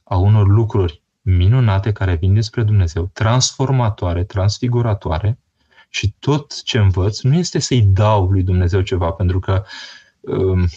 [0.02, 5.38] a unor lucruri minunate care vin despre Dumnezeu, transformatoare, transfiguratoare
[5.94, 9.64] și tot ce învăț nu este să-i dau lui Dumnezeu ceva, pentru că
[10.20, 10.68] um,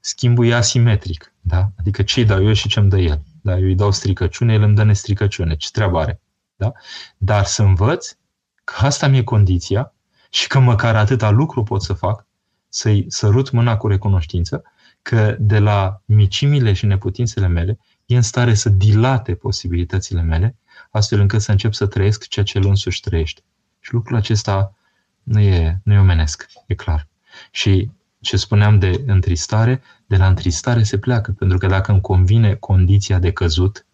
[0.00, 1.32] schimbul e asimetric.
[1.40, 1.70] Da?
[1.78, 3.22] Adică ce-i dau eu și ce-mi dă el.
[3.42, 3.58] Da?
[3.58, 5.56] Eu îi dau stricăciune, el îmi dă nestricăciune.
[5.56, 6.20] Ce treabă are?
[6.56, 6.72] Da?
[7.16, 8.16] Dar să învăț
[8.64, 9.94] că asta mi-e condiția
[10.30, 12.26] și că măcar atâta lucru pot să fac,
[12.68, 14.62] să-i sărut mâna cu recunoștință,
[15.02, 20.56] că de la micimile și neputințele mele e în stare să dilate posibilitățile mele,
[20.90, 23.42] astfel încât să încep să trăiesc ceea ce el însuși trăiește.
[23.86, 24.74] Și lucrul acesta
[25.22, 27.08] nu e, nu e omenesc, e clar.
[27.50, 32.54] Și ce spuneam de întristare, de la întristare se pleacă, pentru că dacă îmi convine
[32.54, 33.86] condiția de căzut,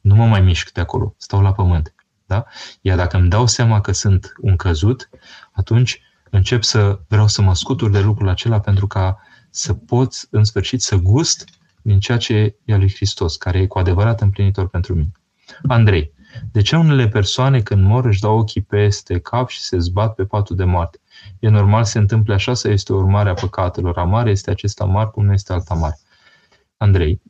[0.00, 1.94] nu mă mai mișc de acolo, stau la pământ.
[2.26, 2.44] Da?
[2.80, 5.08] Iar dacă îmi dau seama că sunt un căzut,
[5.52, 9.18] atunci încep să vreau să mă scutur de lucrul acela pentru ca
[9.50, 11.44] să pot în sfârșit să gust
[11.82, 15.12] din ceea ce e a lui Hristos, care e cu adevărat împlinitor pentru mine.
[15.68, 16.12] Andrei,
[16.52, 20.24] de ce unele persoane când mor își dau ochii peste cap și se zbat pe
[20.24, 20.98] patul de moarte?
[21.38, 23.98] E normal să se întâmple așa sau este o urmare a păcatelor?
[23.98, 25.98] Amare este acesta amar cum nu este alta mare.
[26.76, 27.20] Andrei,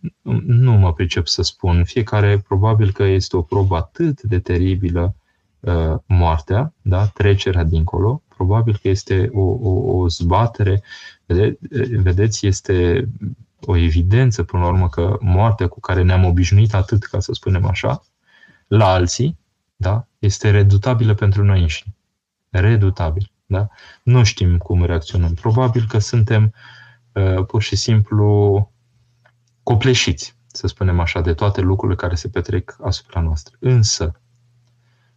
[0.47, 1.85] nu mă pricep să spun.
[1.85, 5.15] Fiecare probabil că este o probă atât de teribilă
[5.61, 7.07] uh, moartea, da?
[7.07, 8.23] trecerea dincolo.
[8.37, 10.83] Probabil că este o, o, o zbatere.
[11.27, 11.59] Vede,
[12.03, 13.09] vedeți, este
[13.65, 17.67] o evidență, până la urmă, că moartea cu care ne-am obișnuit atât, ca să spunem
[17.67, 18.03] așa,
[18.67, 19.39] la alții,
[19.77, 21.95] da, este redutabilă pentru noi înșine.
[22.51, 23.31] Redutabil.
[23.47, 23.69] Da?
[24.03, 25.35] Nu știm cum reacționăm.
[25.35, 26.55] Probabil că suntem
[27.13, 28.71] uh, pur și simplu
[29.63, 33.57] copleșiți, să spunem așa, de toate lucrurile care se petrec asupra noastră.
[33.61, 34.21] Însă,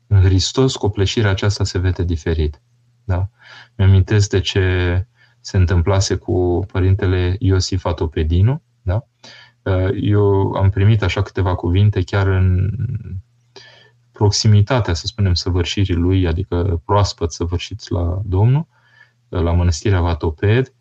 [0.07, 2.61] în Hristos, copleșirea aceasta se vede diferit.
[3.03, 3.29] Da?
[3.75, 5.05] Mi-amintesc de ce
[5.39, 8.61] se întâmplase cu părintele Iosif Atopedinu.
[8.81, 9.05] Da?
[9.61, 12.71] Uh, eu am primit așa câteva cuvinte chiar în
[14.19, 18.65] proximitatea, să spunem, săvârșirii lui, adică proaspăt săvârșiți la Domnul,
[19.29, 20.73] uh, la mănăstirea Vatoped,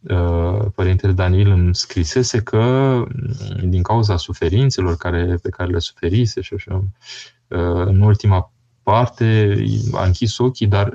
[0.00, 2.62] uh, Părintele Daniel îmi scrisese că
[2.96, 6.84] mm, din cauza suferințelor care, pe care le suferise și așa,
[7.86, 9.56] în ultima parte
[9.92, 10.92] a închis ochii, dar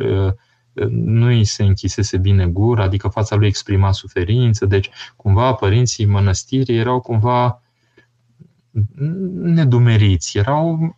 [0.90, 6.78] nu îi se închisese bine gura, adică fața lui exprima suferință, deci cumva părinții mănăstirii
[6.78, 7.62] erau cumva
[9.42, 10.96] nedumeriți, erau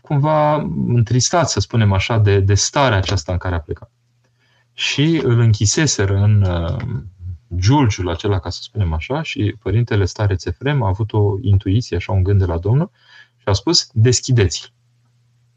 [0.00, 0.54] cumva
[0.86, 3.90] întristați, să spunem așa, de, de starea aceasta în care a plecat.
[4.72, 6.76] Și îl închiseseră în uh,
[7.56, 12.12] giulgiul acela, ca să spunem așa, și părintele Stareț Țefrem a avut o intuiție, așa
[12.12, 12.90] un gând de la Domnul,
[13.36, 14.72] și a spus, deschideți-l.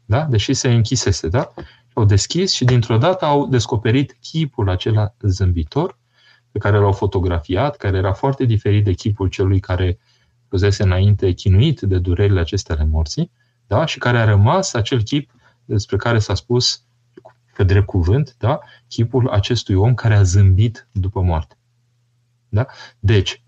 [0.04, 0.24] Da?
[0.24, 1.52] Deși se închisese, da?
[1.94, 5.98] au deschis și dintr-o dată au descoperit chipul acela zâmbitor
[6.50, 9.98] pe care l-au fotografiat, care era foarte diferit de chipul celui care
[10.48, 13.30] fusese înainte chinuit de durerile acestea ale morții,
[13.66, 13.84] da?
[13.84, 15.30] și care a rămas acel chip
[15.64, 16.82] despre care s-a spus
[17.56, 18.58] pe drept cuvânt, da?
[18.88, 21.56] chipul acestui om care a zâmbit după moarte.
[22.48, 22.66] Da?
[22.98, 23.42] Deci,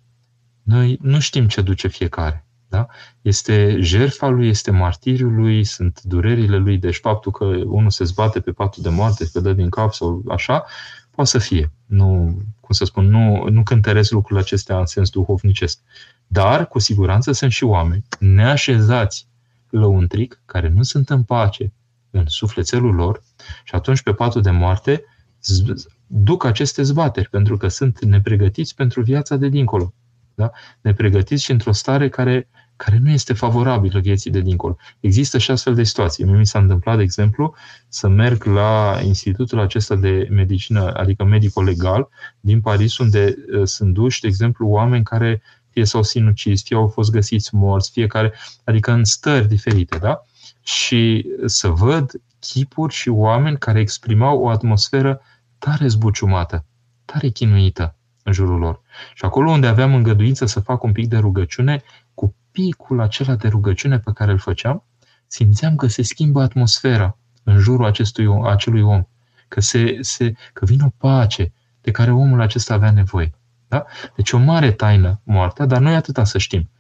[0.63, 2.47] noi nu știm ce duce fiecare.
[2.69, 2.87] Da?
[3.23, 8.41] Este jertfa lui, este martiriul lui, sunt durerile lui, deci faptul că unul se zbate
[8.41, 10.65] pe patul de moarte, se dă din cap sau așa,
[11.11, 11.73] poate să fie.
[11.87, 15.81] Nu, cum să spun, nu, nu cântăresc lucrurile acestea în sens duhovnicesc.
[16.27, 19.29] Dar, cu siguranță, sunt și oameni neașezați
[19.71, 21.73] lăuntric, care nu sunt în pace
[22.11, 23.23] în sufletelul lor
[23.65, 25.05] și atunci pe patul de moarte
[26.07, 29.95] duc aceste zbateri, pentru că sunt nepregătiți pentru viața de dincolo.
[30.35, 30.51] Da?
[30.81, 34.77] Nepregătiți și într-o stare care care nu este favorabilă vieții de dincolo.
[35.01, 36.25] Există și astfel de situații.
[36.25, 37.55] Mie mi s-a întâmplat, de exemplu,
[37.89, 42.09] să merg la institutul acesta de medicină, adică medico-legal,
[42.41, 45.43] din Paris, unde uh, sunt duși, de exemplu, oameni care
[45.77, 48.33] fie s-au sinucis, fie au fost găsiți morți, fiecare,
[48.65, 50.23] adică în stări diferite, da?
[50.63, 55.21] Și să văd chipuri și oameni care exprimau o atmosferă
[55.59, 56.65] tare zbuciumată,
[57.05, 58.81] tare chinuită în jurul lor.
[59.15, 61.83] Și acolo unde aveam îngăduință să fac un pic de rugăciune,
[62.15, 64.85] cu picul acela de rugăciune pe care îl făceam,
[65.27, 69.05] simțeam că se schimbă atmosfera în jurul acestui, acelui om,
[69.49, 73.33] că, se, se, că vine o pace de care omul acesta avea nevoie.
[73.69, 73.85] Da?
[74.17, 76.71] Deci o mare taină moartea, dar noi atâta să știm.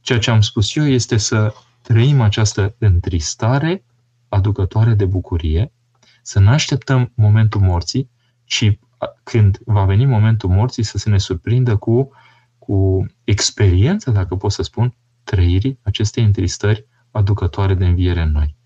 [0.00, 3.84] Ceea ce am spus eu este să trăim această întristare
[4.28, 5.72] aducătoare de bucurie,
[6.22, 8.10] să nu așteptăm momentul morții,
[8.44, 8.78] ci
[9.22, 12.10] când va veni momentul morții să se ne surprindă cu,
[12.58, 18.56] cu experiența, dacă pot să spun, trăirii acestei întristări aducătoare de înviere în noi.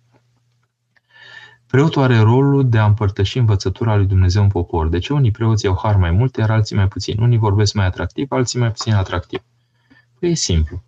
[1.66, 4.88] Preotul are rolul de a împărtăși învățătura lui Dumnezeu în popor.
[4.88, 7.20] De ce unii preoți au har mai mult, iar alții mai puțin?
[7.20, 9.42] Unii vorbesc mai atractiv, alții mai puțin atractiv.
[10.18, 10.82] Păi e simplu.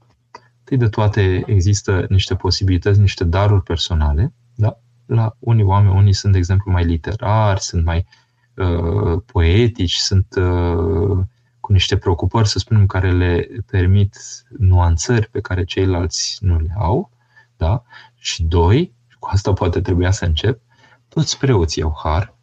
[0.59, 4.33] Întâi de toate există niște posibilități, niște daruri personale.
[4.55, 4.79] Da?
[5.07, 8.07] La unii oameni, unii sunt, de exemplu, mai literari, sunt mai
[8.55, 11.19] uh, poetici, sunt uh,
[11.61, 14.17] cu niște preocupări, să spunem, care le permit
[14.59, 17.11] nuanțări pe care ceilalți nu le au,
[17.57, 17.83] da?
[18.17, 20.61] Și doi, cu asta poate trebuia să încep,
[21.09, 22.35] toți preoții au har,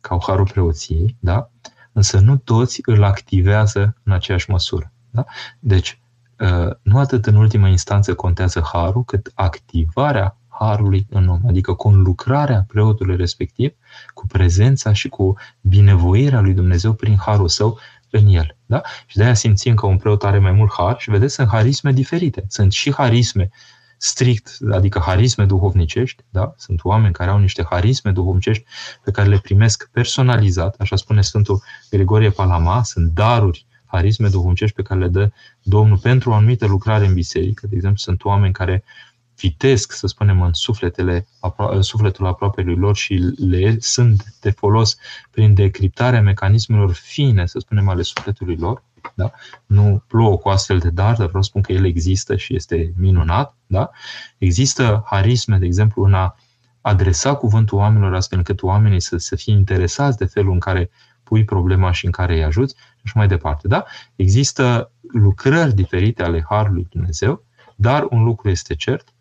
[0.00, 1.50] ca au harul preoției, da?
[1.92, 4.92] Însă nu toți îl activează în aceeași măsură.
[5.10, 5.24] Da?
[5.58, 6.00] Deci,
[6.40, 12.64] ă, nu atât în ultima instanță contează harul, cât activarea harului în om, adică conlucrarea
[12.68, 13.72] preotului respectiv
[14.14, 17.78] cu prezența și cu binevoirea lui Dumnezeu prin harul său
[18.10, 18.56] în el.
[18.66, 18.80] Da?
[19.06, 21.92] Și de aia simțim că un preot are mai mult har și vedeți, sunt harisme
[21.92, 22.44] diferite.
[22.48, 23.50] Sunt și harisme
[23.98, 26.54] strict, adică harisme duhovnicești, da?
[26.56, 28.64] sunt oameni care au niște harisme duhovnicești
[29.04, 34.82] pe care le primesc personalizat, așa spune Sfântul Grigorie Palama, sunt daruri, harisme duhovnicești pe
[34.82, 35.30] care le dă
[35.62, 37.66] Domnul pentru o anumită lucrare în biserică.
[37.66, 38.84] De exemplu, sunt oameni care
[39.36, 41.26] vitesc, să spunem, în sufletele,
[41.56, 44.96] în sufletul aproapelui lor și le sunt de folos
[45.30, 48.82] prin decriptarea mecanismelor fine, să spunem, ale sufletului lor.
[49.14, 49.30] Da?
[49.66, 52.92] Nu plouă cu astfel de dar, dar vreau să spun că el există și este
[52.96, 53.56] minunat.
[53.66, 53.90] Da?
[54.38, 56.36] Există harisme, de exemplu, în a
[56.80, 60.90] adresa cuvântul oamenilor astfel încât oamenii să, să fie interesați de felul în care
[61.22, 63.68] pui problema și în care îi ajuți și așa mai departe.
[63.68, 63.84] Da?
[64.16, 67.44] Există lucrări diferite ale Harului Dumnezeu,
[67.76, 69.17] dar un lucru este cert, uh,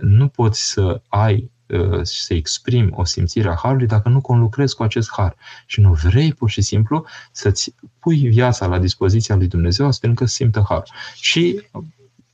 [0.00, 4.82] nu poți să ai uh, să exprimi o simțire a Harului dacă nu conlucrezi cu
[4.82, 5.34] acest Har
[5.66, 10.28] și nu vrei pur și simplu să-ți pui viața la dispoziția lui Dumnezeu astfel încât
[10.28, 10.82] să simtă Har.
[11.14, 11.62] Și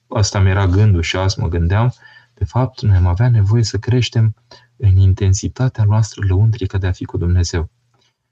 [0.09, 1.95] asta mi era gândul și azi mă gândeam,
[2.35, 4.35] de fapt, noi am avea nevoie să creștem
[4.77, 7.71] în intensitatea noastră lăuntrică de a fi cu Dumnezeu.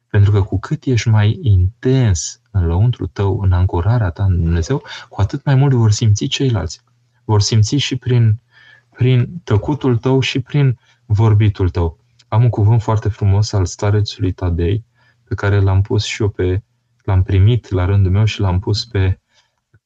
[0.08, 4.82] Pentru că cu cât ești mai intens în lăuntru tău, în ancorarea ta în Dumnezeu,
[5.08, 6.80] cu atât mai mult vor simți ceilalți.
[7.24, 8.40] Vor simți și prin,
[8.96, 11.98] prin tăcutul tău și prin vorbitul tău.
[12.28, 14.84] Am un cuvânt foarte frumos al starețului Tadei,
[15.24, 16.62] pe care l-am pus și eu pe,
[17.04, 19.20] l-am primit la rândul meu și l-am pus pe,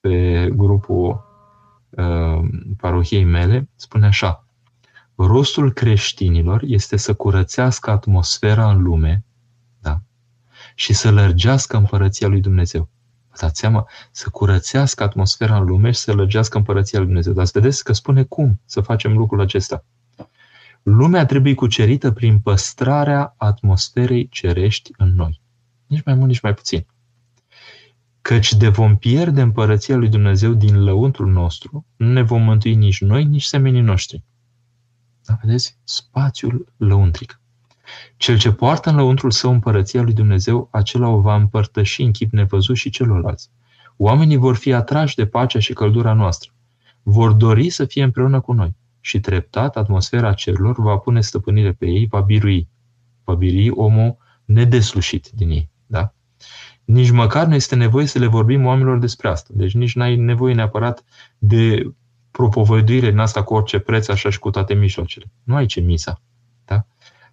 [0.01, 1.25] pe grupul
[1.91, 4.47] uh, parohiei mele, spune așa,
[5.15, 9.25] rostul creștinilor este să curățească atmosfera în lume
[9.79, 10.03] da?
[10.75, 12.89] și să lărgească împărăția lui Dumnezeu.
[13.31, 13.89] Vă dați seama?
[14.11, 17.33] Să curățească atmosfera în lume și să lărgească împărăția lui Dumnezeu.
[17.33, 19.85] Dar să vedeți că spune cum să facem lucrul acesta.
[20.83, 25.41] Lumea trebuie cucerită prin păstrarea atmosferei cerești în noi.
[25.87, 26.87] Nici mai mult, nici mai puțin.
[28.21, 33.01] Căci de vom pierde împărăția lui Dumnezeu din lăuntrul nostru, nu ne vom mântui nici
[33.01, 34.25] noi, nici semenii noștri.
[35.25, 35.79] Da, vedeți?
[35.85, 37.40] Spațiul lăuntric.
[38.17, 42.33] Cel ce poartă în lăuntrul său împărăția lui Dumnezeu, acela o va împărtăși în chip
[42.33, 43.51] nevăzut și celorlalți.
[43.97, 46.51] Oamenii vor fi atrași de pacea și căldura noastră.
[47.03, 48.77] Vor dori să fie împreună cu noi.
[49.01, 52.69] Și treptat, atmosfera cerurilor va pune stăpânire pe ei, va birui.
[53.25, 55.71] Va birui omul nedeslușit din ei.
[55.87, 56.15] Da?
[56.85, 59.51] Nici măcar nu este nevoie să le vorbim oamenilor despre asta.
[59.53, 61.05] Deci nici n-ai nevoie neapărat
[61.39, 61.93] de
[62.31, 65.31] propovăduire în asta cu orice preț, așa și cu toate mijloacele.
[65.43, 66.23] Nu ai ce misa.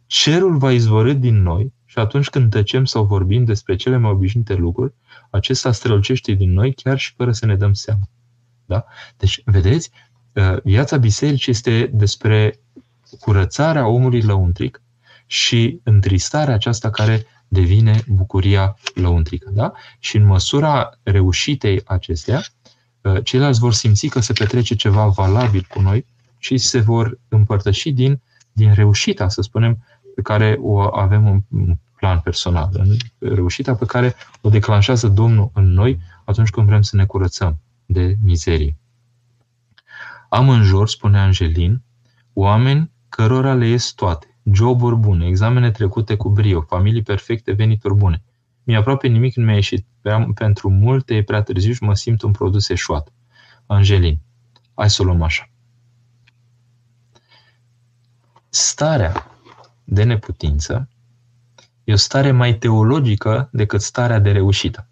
[0.08, 0.32] Da?
[0.32, 4.54] Cerul va izvorâ din noi și atunci când tăcem sau vorbim despre cele mai obișnuite
[4.54, 4.94] lucruri,
[5.30, 8.10] acesta strălucește din noi chiar și fără să ne dăm seama.
[8.66, 8.86] Da?
[9.18, 9.92] Deci, vedeți,
[10.34, 12.60] uh, viața bisericii este despre
[13.20, 14.82] curățarea omului lăuntric
[15.26, 19.50] și întristarea aceasta care devine bucuria lăuntrică.
[19.54, 19.74] Da?
[20.00, 22.44] Și în măsura reușitei acestea,
[23.24, 26.06] ceilalți vor simți că se petrece ceva valabil cu noi
[26.38, 29.84] și se vor împărtăși din, din reușita, să spunem,
[30.18, 35.66] pe care o avem în plan personal, în reușita pe care o declanșează Domnul în
[35.66, 38.78] noi atunci când vrem să ne curățăm de mizerie.
[40.30, 41.82] Am în jur, spune Angelin,
[42.34, 48.24] oameni cărora le ies toate, joburi bune, examene trecute cu brio, familii perfecte, venituri bune.
[48.64, 49.86] Mi aproape nimic nu mi-a ieșit.
[50.36, 53.14] Pentru multe e prea târziu și mă simt un produs eșuat.
[53.66, 54.20] Angelin.
[54.74, 55.50] Hai să o luăm așa.
[58.50, 59.37] Starea
[59.90, 60.90] de neputință
[61.84, 64.88] e o stare mai teologică decât starea de reușită.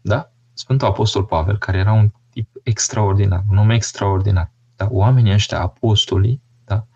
[0.00, 0.30] Da?
[0.52, 4.50] Sfântul Apostol Pavel, care era un tip extraordinar, un om extraordinar.
[4.76, 4.88] Da?
[4.90, 6.86] Oamenii ăștia, apostolii, da?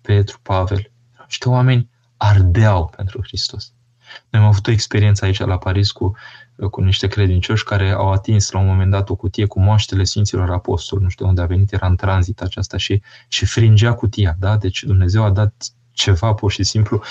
[0.00, 0.90] Petru, Pavel,
[1.26, 3.72] niște oameni ardeau pentru Hristos.
[4.30, 6.16] Noi am avut o experiență aici la Paris cu,
[6.70, 10.50] cu niște credincioși care au atins la un moment dat o cutie cu moaștele Sfinților
[10.50, 14.56] Apostoli, nu știu unde a venit, era în tranzit aceasta și, și fringea cutia, da?
[14.56, 15.72] Deci Dumnezeu a dat
[16.02, 17.02] ceva pur și simplu,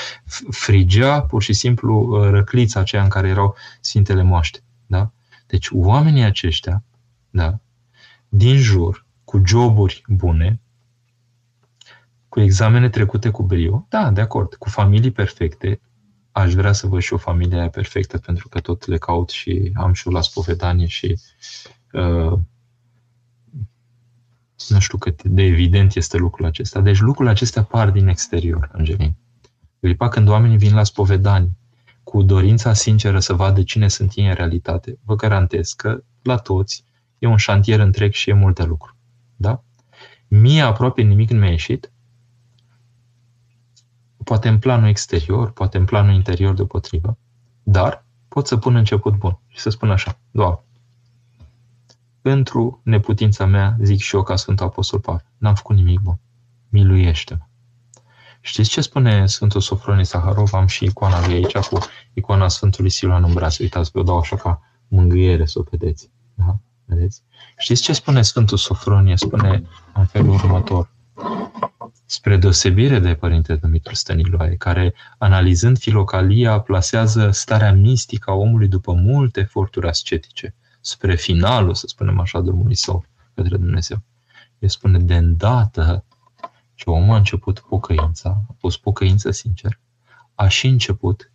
[0.49, 5.11] frigea pur și simplu uh, răclița aceea în care erau Sfintele Moaște, da?
[5.47, 6.83] Deci oamenii aceștia,
[7.29, 7.59] da?
[8.29, 10.59] Din jur, cu joburi bune,
[12.29, 15.81] cu examene trecute cu brio, da, de acord, cu familii perfecte,
[16.31, 19.71] aș vrea să văd și o familie aia perfectă, pentru că tot le caut și
[19.73, 21.19] am și eu la spovedanie și
[21.91, 22.33] uh,
[24.67, 26.81] nu știu cât de evident este lucrul acesta.
[26.81, 29.15] Deci lucrurile acestea par din exterior, Angelin.
[29.79, 31.55] Clipa când oamenii vin la spovedanie
[32.03, 36.83] cu dorința sinceră să vadă cine sunt ei în realitate, vă garantez că la toți
[37.19, 38.95] e un șantier întreg și e multe lucruri.
[39.35, 39.63] Da?
[40.27, 41.91] Mie aproape nimic nu mi-a ieșit,
[44.23, 47.17] poate în planul exterior, poate în planul interior deopotrivă,
[47.63, 50.59] dar pot să pun început bun și să spun așa, Doamne,
[52.21, 56.19] pentru neputința mea, zic și eu ca Sfântul Apostol Pavel, n-am făcut nimic bun,
[56.69, 57.45] miluiește-mă.
[58.41, 60.53] Știți ce spune Sfântul Sofronie Saharov?
[60.53, 61.77] Am și icoana lui aici cu
[62.13, 63.57] icoana Sfântului Siluan în braț.
[63.57, 66.09] Uitați, vă dau așa ca mângâiere să o vedeți.
[66.33, 66.57] Da?
[66.85, 67.23] Vedeți?
[67.57, 69.15] Știți ce spune Sfântul Sofronie?
[69.15, 69.63] Spune
[69.93, 70.89] în felul următor
[72.05, 78.93] spre deosebire de Părinte Dumitru Stăniloae, care, analizând filocalia, plasează starea mistică a omului după
[78.93, 84.03] multe eforturi ascetice, spre finalul, să spunem așa, drumului său către Dumnezeu.
[84.59, 86.05] El spune, de îndată
[86.73, 89.79] ce omul a început pocăința, a pus pocăință sincer,
[90.35, 91.31] a și început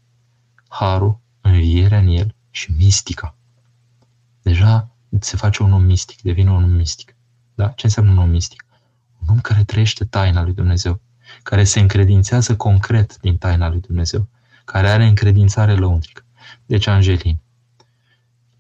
[0.69, 3.37] harul în învierea în el și mistica.
[4.43, 4.91] Deja
[5.21, 7.17] se face un om mistic, devine un om mistic.
[7.55, 7.69] Da?
[7.69, 8.65] Ce înseamnă un om mistic?
[9.23, 11.01] Un om care trăiește taina lui Dumnezeu,
[11.43, 14.29] care se încredințează concret din taina lui Dumnezeu,
[14.65, 16.25] care are încredințare lăuntrică.
[16.67, 17.39] Deci, Angelin,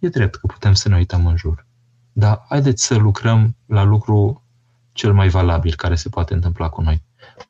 [0.06, 1.66] e drept că putem să ne uităm în jur.
[2.12, 4.42] Dar haideți să lucrăm la lucru
[4.92, 7.02] cel mai valabil care se poate întâmpla cu noi.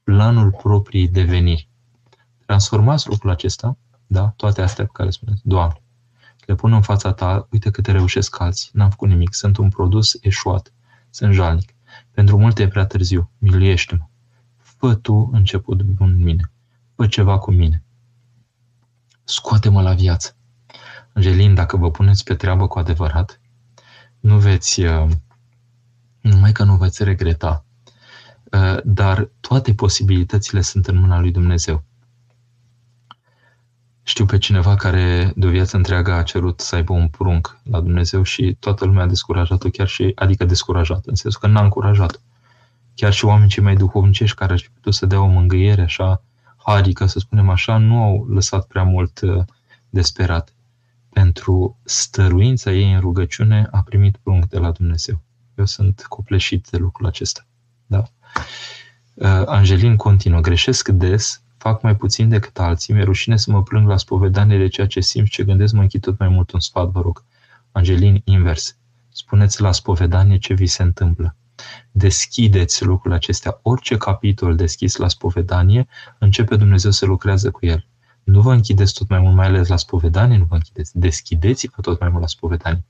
[0.03, 1.69] Planul proprii deveniri.
[2.47, 3.77] Transformați lucrul acesta,
[4.07, 4.29] da?
[4.37, 5.83] toate astea pe care spuneți, Doamne,
[6.47, 10.19] le pun în fața ta, uite câte reușesc alții, n-am făcut nimic, sunt un produs
[10.21, 10.73] eșuat,
[11.11, 11.75] sunt jalnic.
[12.11, 14.05] Pentru multe e prea târziu, miluiește-mă.
[14.57, 16.51] Fă tu început bun în mine.
[16.95, 17.83] Fă ceva cu mine.
[19.25, 20.36] Scoate-mă la viață.
[21.17, 23.41] Angelin, dacă vă puneți pe treabă cu adevărat,
[24.21, 25.09] nu veți, uh,
[26.21, 27.64] numai că nu veți regreta,
[28.53, 31.85] uh, dar toate posibilitățile sunt în mâna lui Dumnezeu.
[34.03, 37.81] Știu pe cineva care de o viață întreagă a cerut să aibă un prunc la
[37.81, 42.21] Dumnezeu și toată lumea a descurajat-o chiar și, adică descurajat, în sensul că n-a încurajat.
[42.95, 46.23] Chiar și oamenii cei mai duhovnicești care ar fi putut să dea o mângâiere așa
[46.57, 49.45] harică, să spunem așa, nu au lăsat prea mult uh,
[49.91, 50.56] desperat.
[51.23, 55.21] Pentru stăruința ei în rugăciune a primit prunc de la Dumnezeu.
[55.55, 57.47] Eu sunt copleșit de lucrul acesta.
[57.87, 58.03] Da?
[59.14, 63.89] Uh, Angelin continuă, greșesc des fac mai puțin decât alții, mi-e rușine să mă plâng
[63.89, 66.61] la spovedanie de ceea ce simt și ce gândesc, mă închid tot mai mult un
[66.61, 67.25] sfat, vă rog.
[67.73, 68.77] Angelin, invers.
[69.09, 71.37] Spuneți la spovedanie ce vi se întâmplă.
[71.91, 73.59] Deschideți lucrul acestea.
[73.62, 75.87] Orice capitol deschis la spovedanie,
[76.19, 77.87] începe Dumnezeu să lucrează cu el.
[78.27, 80.99] Nu vă închideți tot mai mult, mai ales la spovedanie, nu vă închideți.
[80.99, 82.85] Deschideți-vă tot mai mult la spovedanie.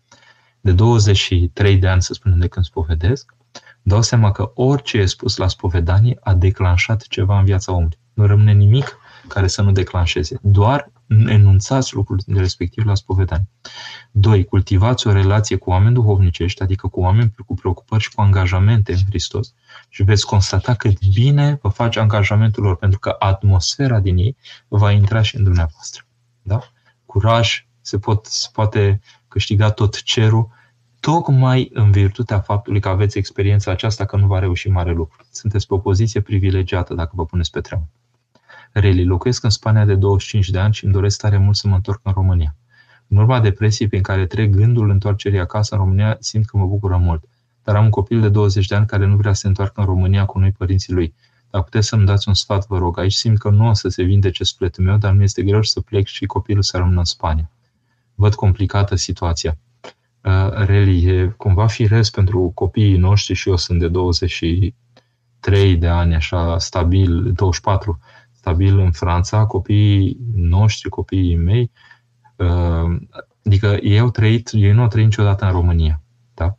[0.61, 3.35] De 23 de ani, să spunem, de când spovedesc,
[3.83, 7.99] dau seama că orice e spus la spovedanie a declanșat ceva în viața omului.
[8.13, 10.39] Nu rămâne nimic care să nu declanșeze.
[10.43, 13.49] Doar enunțați lucrul respectiv la spovedanie.
[14.11, 18.93] Doi, cultivați o relație cu oameni duhovnicești, adică cu oameni cu preocupări și cu angajamente
[18.93, 19.55] în Hristos
[19.89, 24.37] și veți constata cât bine vă face angajamentul lor, pentru că atmosfera din ei
[24.69, 26.05] va intra și în dumneavoastră.
[26.43, 26.61] Da?
[27.07, 30.49] Curaj, se, pot, se poate câștiga tot cerul,
[31.01, 35.25] tocmai în virtutea faptului că aveți experiența aceasta că nu va reuși mare lucru.
[35.31, 37.89] Sunteți pe o poziție privilegiată dacă vă puneți pe treabă.
[38.79, 41.75] Reli, locuiesc în Spania de 25 de ani și îmi doresc tare mult să mă
[41.75, 42.57] întorc în România.
[43.09, 46.97] În urma depresiei prin care trec gândul întoarcerii acasă în România, simt că mă bucură
[46.97, 47.25] mult.
[47.65, 49.87] Dar am un copil de 20 de ani care nu vrea să se întoarcă în
[49.87, 51.15] România cu noi părinții lui.
[51.51, 52.99] Dacă puteți să-mi dați un sfat, vă rog.
[52.99, 55.81] Aici simt că nu o să se vindece sufletul meu, dar mi este greu să
[55.81, 57.51] plec și copilul să rămână în Spania.
[58.15, 59.59] Văd complicată situația.
[60.21, 66.15] Uh, Reli, e cumva firesc pentru copiii noștri și eu sunt de 23 de ani,
[66.15, 67.99] așa, stabil, 24,
[68.47, 71.71] stabil în Franța, copiii noștri, copiii mei,
[72.37, 72.97] uh,
[73.45, 76.03] adică ei au trăit, ei nu au trăit niciodată în România.
[76.35, 76.57] Da?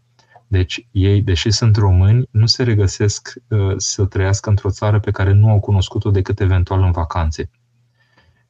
[0.48, 5.34] Deci ei, deși sunt români, nu se regăsesc uh, să trăiască într-o țară pe care
[5.34, 7.50] nu au cunoscut-o decât eventual în vacanțe.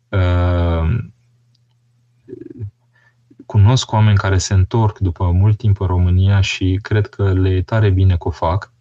[0.10, 0.98] Uh,
[3.46, 7.62] cunosc oameni care se întorc după mult timp în România și cred că le e
[7.62, 8.77] tare bine că o fac, Uh,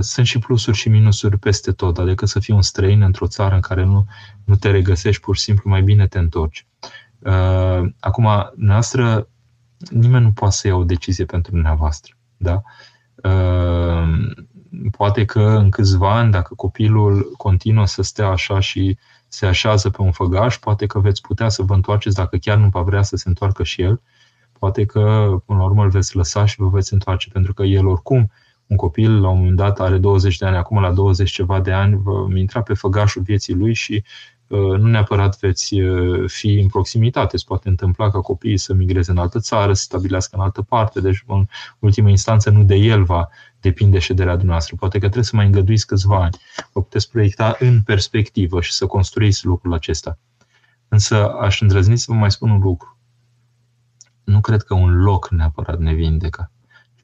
[0.00, 3.60] sunt și plusuri și minusuri peste tot, adică să fii un străin într-o țară în
[3.60, 4.06] care nu,
[4.44, 6.66] nu te regăsești, pur și simplu mai bine te întorci.
[7.18, 9.28] Uh, acum, noastră,
[9.90, 12.14] nimeni nu poate să ia o decizie pentru dumneavoastră.
[12.36, 12.62] Da?
[13.14, 14.32] Uh,
[14.96, 18.98] poate că în câțiva ani, dacă copilul continuă să stea așa și
[19.28, 22.68] se așează pe un făgaș, poate că veți putea să vă întoarceți dacă chiar nu
[22.68, 24.00] va vrea să se întoarcă și el.
[24.58, 27.86] Poate că, până la urmă, îl veți lăsa și vă veți întoarce, pentru că el
[27.86, 28.30] oricum
[28.66, 31.72] un copil la un moment dat are 20 de ani, acum la 20 ceva de
[31.72, 34.04] ani, va intra pe făgașul vieții lui și
[34.46, 37.36] uh, nu neapărat veți uh, fi în proximitate.
[37.36, 41.00] Se poate întâmpla ca copiii să migreze în altă țară, să stabilească în altă parte,
[41.00, 41.46] deci în
[41.78, 43.28] ultimă instanță nu de el va
[43.60, 44.76] depinde șederea dumneavoastră.
[44.76, 46.36] Poate că trebuie să mai îngăduiți câțiva ani.
[46.72, 50.18] Vă puteți proiecta în perspectivă și să construiți lucrul acesta.
[50.88, 52.98] Însă aș îndrăzni să vă mai spun un lucru.
[54.24, 56.50] Nu cred că un loc neapărat ne vindecă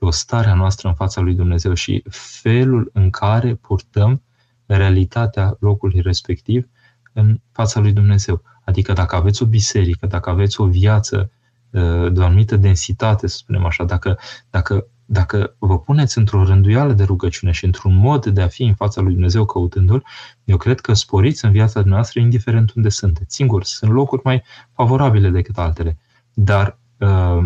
[0.01, 4.23] o stare a noastră în fața lui Dumnezeu și felul în care purtăm
[4.67, 6.69] realitatea locului respectiv
[7.13, 8.43] în fața lui Dumnezeu.
[8.65, 11.31] Adică dacă aveți o biserică, dacă aveți o viață
[11.71, 14.19] uh, de o anumită densitate, să spunem așa, dacă,
[14.51, 18.75] dacă, dacă vă puneți într-o rânduială de rugăciune și într-un mod de a fi în
[18.75, 20.05] fața lui Dumnezeu căutându-L,
[20.45, 23.35] eu cred că sporiți în viața noastră indiferent unde sunteți.
[23.35, 24.43] Singur, sunt locuri mai
[24.73, 25.99] favorabile decât altele.
[26.35, 27.45] Dar uh,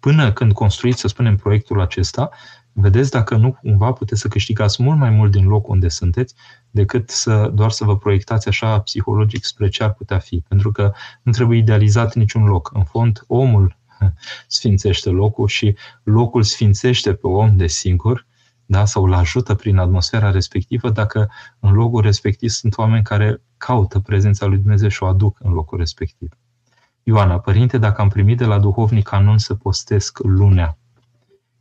[0.00, 2.30] până când construiți, să spunem, proiectul acesta,
[2.72, 6.34] Vedeți dacă nu cumva puteți să câștigați mult mai mult din locul unde sunteți
[6.70, 10.44] decât să doar să vă proiectați așa psihologic spre ce ar putea fi.
[10.48, 10.92] Pentru că
[11.22, 12.70] nu trebuie idealizat niciun loc.
[12.74, 13.76] În fond, omul
[14.46, 18.26] sfințește locul și locul sfințește pe om de singur
[18.66, 18.84] da?
[18.84, 21.30] sau îl ajută prin atmosfera respectivă dacă
[21.60, 25.78] în locul respectiv sunt oameni care caută prezența lui Dumnezeu și o aduc în locul
[25.78, 26.30] respectiv.
[27.10, 30.78] Ioana, părinte, dacă am primit de la duhovnic canon să postesc lunea,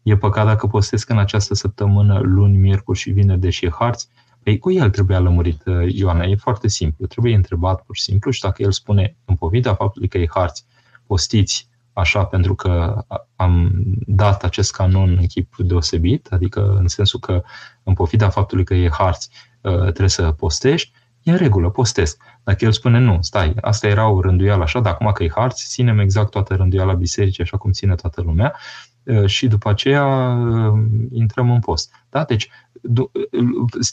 [0.03, 4.07] e păcat dacă postesc în această săptămână luni, miercuri și vineri, deși e harți?
[4.43, 7.05] Păi cu el trebuia lămurit, uh, Ioana, e foarte simplu.
[7.05, 10.65] Trebuie întrebat pur și simplu și dacă el spune în povida faptului că e harți,
[11.07, 13.03] postiți așa pentru că
[13.35, 13.71] am
[14.05, 17.43] dat acest canon în chip deosebit, adică în sensul că
[17.83, 19.29] în pofida faptului că e harți
[19.61, 20.91] uh, trebuie să postești,
[21.29, 22.21] e în regulă, postesc.
[22.43, 25.67] Dacă el spune nu, stai, asta era o rânduială așa, dar acum că e harți,
[25.67, 28.55] ținem exact toată rânduiala bisericii așa cum ține toată lumea
[29.03, 30.79] uh, și după aceea uh,
[31.11, 31.91] intrăm în post.
[32.09, 32.23] Da?
[32.23, 32.49] Deci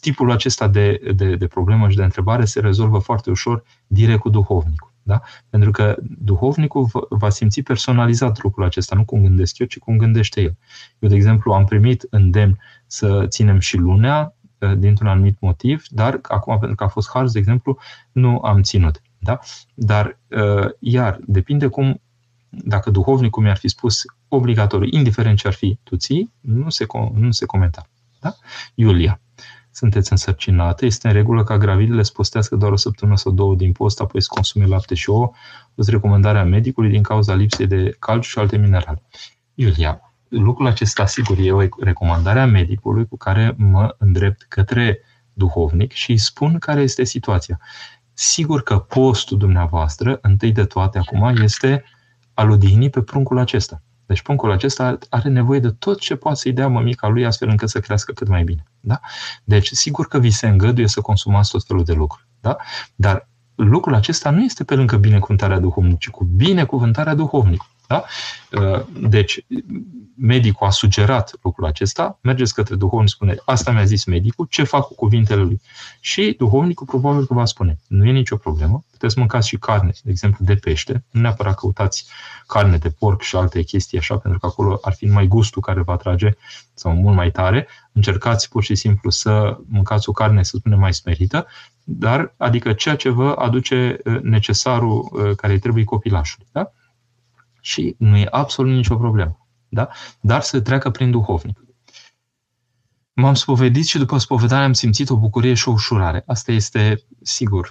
[0.01, 4.29] tipul acesta de, de, de problemă și de întrebare se rezolvă foarte ușor direct cu
[4.29, 4.95] duhovnicul.
[5.03, 5.23] Da?
[5.49, 10.41] Pentru că duhovnicul va simți personalizat lucrul acesta, nu cum gândesc eu, ci cum gândește
[10.41, 10.57] el.
[10.99, 14.36] Eu, de exemplu, am primit îndemn să ținem și lunea uh,
[14.77, 17.79] dintr-un anumit motiv, dar acum, pentru că a fost harz, de exemplu,
[18.13, 19.03] nu am ținut.
[19.19, 19.39] Da?
[19.75, 22.01] Dar, uh, iar, depinde cum,
[22.49, 27.31] dacă duhovnicul mi-ar fi spus obligatoriu, indiferent ce ar fi, tu ții, nu se, nu
[27.31, 27.89] se comenta.
[28.21, 28.35] Da?
[28.75, 29.21] Iulia
[29.77, 33.73] sunteți însărcinate, este în regulă ca gravidele să postească doar o săptămână sau două din
[33.73, 35.31] post, apoi să consume lapte și ouă,
[35.75, 39.03] cu recomandarea medicului din cauza lipsei de calciu și alte minerale.
[39.55, 45.01] Iulia, lucrul acesta, sigur, e o recomandare a medicului cu care mă îndrept către
[45.33, 47.61] duhovnic și îi spun care este situația.
[48.13, 51.85] Sigur că postul dumneavoastră, întâi de toate acum, este
[52.35, 53.83] al odihnii pe pruncul acesta.
[54.07, 57.69] Deci punctul acesta are nevoie de tot ce poate să-i dea mămica lui astfel încât
[57.69, 58.65] să crească cât mai bine.
[58.81, 59.01] Da?
[59.45, 62.27] Deci, sigur că vi se îngăduie să consumați tot felul de lucruri.
[62.41, 62.57] Da?
[62.95, 67.67] Dar lucrul acesta nu este pe lângă binecuvântarea duhovnică, ci cu binecuvântarea duhovnică.
[67.87, 68.05] Da?
[68.53, 69.45] Uh, deci,
[70.17, 74.87] medicul a sugerat lucrul acesta, mergeți către duhovnic, spune, asta mi-a zis medicul, ce fac
[74.87, 75.61] cu cuvintele lui?
[76.01, 80.11] Și duhovnicul probabil că va spune, nu e nicio problemă, puteți mâncați și carne, de
[80.11, 82.07] exemplu, de pește, nu neapărat căutați
[82.47, 85.83] carne de porc și alte chestii așa, pentru că acolo ar fi mai gustul care
[85.83, 86.37] va trage,
[86.75, 90.95] sau mult mai tare, încercați pur și simplu să mâncați o carne, să spunem, mai
[90.95, 91.47] smerită,
[91.85, 96.47] dar, adică ceea ce vă aduce uh, necesarul uh, care îi trebuie copilașului.
[96.53, 96.73] Da?
[97.67, 99.49] Și nu e absolut nicio problemă.
[99.69, 99.89] Da?
[100.21, 101.65] Dar să treacă prin duhovnic.
[103.13, 106.23] M-am spovedit și după spovedare am simțit o bucurie și o ușurare.
[106.27, 107.71] Asta este, sigur,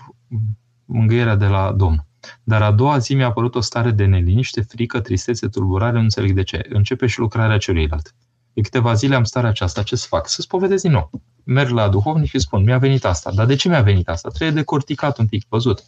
[0.85, 2.05] mângâierea de la Domnul.
[2.43, 6.31] Dar a doua zi mi-a apărut o stare de neliniște, frică, tristețe, tulburare, nu înțeleg
[6.31, 6.65] de ce.
[6.69, 8.15] Începe și lucrarea celuilalt.
[8.53, 10.27] De câteva zile am starea aceasta, ce să fac?
[10.27, 11.09] Să spovedez din nou.
[11.43, 13.31] Merg la duhovnic și spun, mi-a venit asta.
[13.31, 14.29] Dar de ce mi-a venit asta?
[14.29, 15.85] Trebuie decorticat un pic, văzut.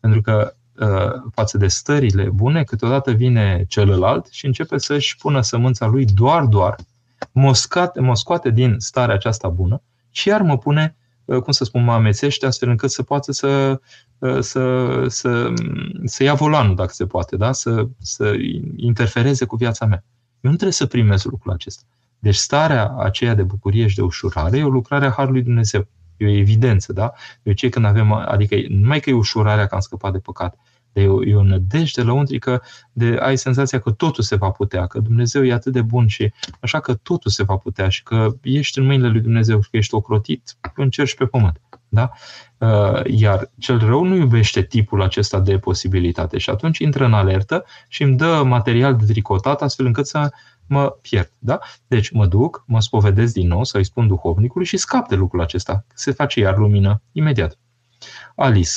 [0.00, 0.61] Pentru că Uh,
[1.34, 6.76] față de stările bune, câteodată vine celălalt și începe să-și pună sămânța lui doar, doar,
[7.32, 11.64] mă scoate, mă scoate din starea aceasta bună și iar mă pune, uh, cum să
[11.64, 13.80] spun, mă amețește astfel încât să poată să,
[14.18, 15.52] uh, să, să,
[16.04, 17.52] să ia volanul, dacă se poate, da?
[17.52, 18.32] să, să
[18.76, 20.04] interfereze cu viața mea.
[20.40, 21.82] Eu nu trebuie să primez lucrul acesta.
[22.18, 25.86] Deci starea aceea de bucurie și de ușurare e o lucrare a Harului Dumnezeu.
[26.16, 27.12] E o evidență, da?
[27.42, 30.58] De ce când avem, adică numai că e ușurarea că am scăpat de păcat,
[30.92, 32.62] de o, e o nădejde lăuntrică,
[32.92, 36.32] de ai senzația că totul se va putea, că Dumnezeu e atât de bun și
[36.60, 39.76] așa că totul se va putea și că ești în mâinile lui Dumnezeu și că
[39.76, 41.60] ești ocrotit în cer și pe pământ.
[41.88, 42.10] Da?
[42.58, 47.64] Uh, iar cel rău nu iubește tipul acesta de posibilitate și atunci intră în alertă
[47.88, 50.30] și îmi dă material de tricotat astfel încât să
[50.66, 51.30] mă pierd.
[51.38, 51.58] Da?
[51.86, 55.84] Deci mă duc, mă spovedesc din nou, să-i spun duhovnicului și scap de lucrul acesta.
[55.94, 57.58] Se face iar lumină imediat.
[58.36, 58.70] Alice.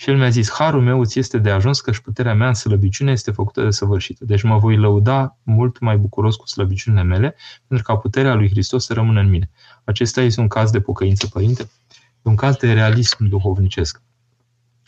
[0.00, 2.54] Și el mi-a zis, harul meu îți este de ajuns că și puterea mea în
[2.54, 4.24] slăbiciune este făcută de săvârșită.
[4.24, 7.34] Deci mă voi lăuda mult mai bucuros cu slăbiciunile mele,
[7.66, 9.50] pentru ca puterea lui Hristos să rămână în mine.
[9.84, 11.62] Acesta este un caz de pocăință, părinte?
[11.92, 14.02] E un caz de realism duhovnicesc.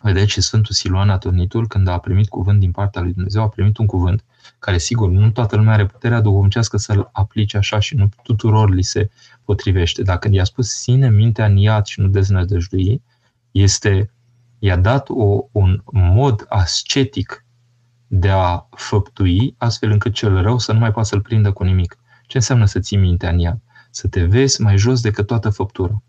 [0.03, 3.77] Vedeți, și Sfântul Siluan Atârnitul, când a primit cuvânt din partea lui Dumnezeu, a primit
[3.77, 4.25] un cuvânt
[4.59, 8.83] care, sigur, nu toată lumea are puterea duhovnicească să-l aplice așa și nu tuturor li
[8.83, 9.11] se
[9.45, 10.03] potrivește.
[10.03, 13.03] Dacă i-a spus sine mintea în iad și nu deznădăjdui,
[13.51, 14.11] este
[14.61, 17.45] i-a dat o, un mod ascetic
[18.07, 21.99] de a făptui, astfel încât cel rău să nu mai poată să-l prindă cu nimic.
[22.27, 23.61] Ce înseamnă să ții mintea în ea?
[23.91, 26.03] Să te vezi mai jos decât toată făptura.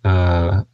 [0.00, 0.64] Uh,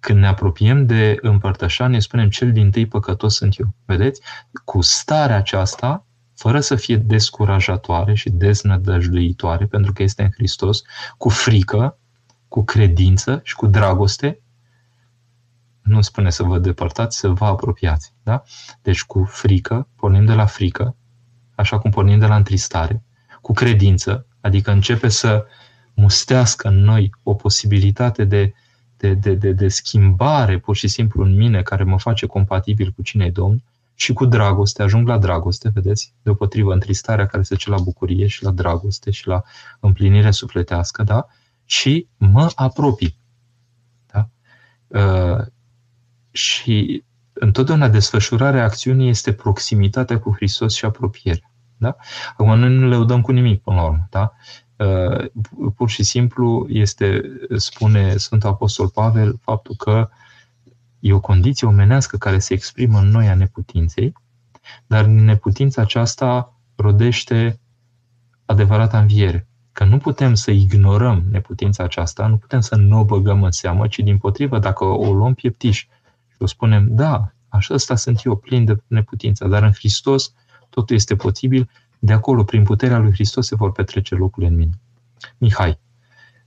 [0.00, 3.74] când ne apropiem de împărtășanie, spunem cel din tâi păcătos sunt eu.
[3.84, 4.22] Vedeți?
[4.64, 10.82] Cu starea aceasta, fără să fie descurajatoare și deznădăjduitoare, pentru că este în Hristos,
[11.16, 11.98] cu frică,
[12.48, 14.40] cu credință și cu dragoste,
[15.88, 18.12] nu spune să vă depărtați, să vă apropiați.
[18.22, 18.42] Da?
[18.82, 20.96] Deci cu frică, pornim de la frică,
[21.54, 23.02] așa cum pornim de la întristare,
[23.40, 25.46] cu credință, adică începe să
[25.94, 28.54] mustească în noi o posibilitate de,
[28.96, 33.02] de, de, de, de schimbare pur și simplu în mine care mă face compatibil cu
[33.02, 33.62] cine e Domn
[33.94, 38.44] și cu dragoste, ajung la dragoste, vedeți, deopotrivă întristarea care se duce la bucurie și
[38.44, 39.42] la dragoste și la
[39.80, 41.26] împlinire sufletească, da?
[41.64, 43.18] Și mă apropii.
[44.06, 44.28] Da?
[46.38, 51.50] Uh, și întotdeauna desfășurarea acțiunii este proximitatea cu Hristos și apropierea.
[51.76, 51.96] Da?
[52.30, 54.08] Acum noi nu le udăm cu nimic până la urmă.
[54.10, 54.32] Da?
[54.76, 55.26] Uh,
[55.76, 57.20] pur și simplu este,
[57.56, 60.08] spune Sfântul Apostol Pavel, faptul că
[61.00, 64.12] e o condiție omenească care se exprimă în noi a neputinței,
[64.86, 67.60] dar neputința aceasta rodește
[68.44, 69.48] adevărata înviere.
[69.72, 73.86] Că nu putem să ignorăm neputința aceasta, nu putem să nu o băgăm în seamă,
[73.86, 75.86] ci din potrivă, dacă o luăm pieptiș și
[76.38, 80.32] o spunem, da, așa ăsta sunt eu, plin de neputință, dar în Hristos
[80.70, 84.80] totul este posibil, de acolo, prin puterea lui Hristos, se vor petrece locurile în mine.
[85.38, 85.78] Mihai.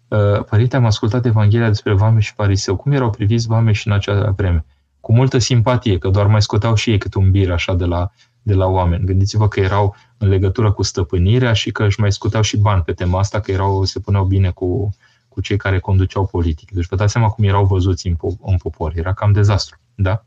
[0.08, 2.76] Uh, Părinte, am ascultat Evanghelia despre vame și fariseu.
[2.76, 4.66] Cum erau priviți vame și în acea vreme?
[5.00, 8.12] Cu multă simpatie, că doar mai scoteau și ei cât un bir așa de la,
[8.42, 9.06] de la oameni.
[9.06, 12.94] Gândiți-vă că erau în legătură cu stăpânirea și că își mai scoteau și bani pe
[12.94, 14.96] tema asta, că erau, se puneau bine cu,
[15.34, 16.72] cu cei care conduceau politic.
[16.72, 18.92] Deci vă dați seama cum erau văzuți în, po- în popor.
[18.96, 19.78] Era cam dezastru.
[19.96, 20.26] Da?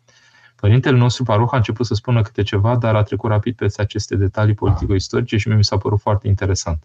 [0.57, 4.17] Părintele nostru, Paroh, a început să spună câte ceva, dar a trecut rapid peste aceste
[4.17, 6.83] detalii politico-istorice și mi s-a părut foarte interesant.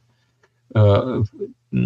[0.67, 1.25] Uh,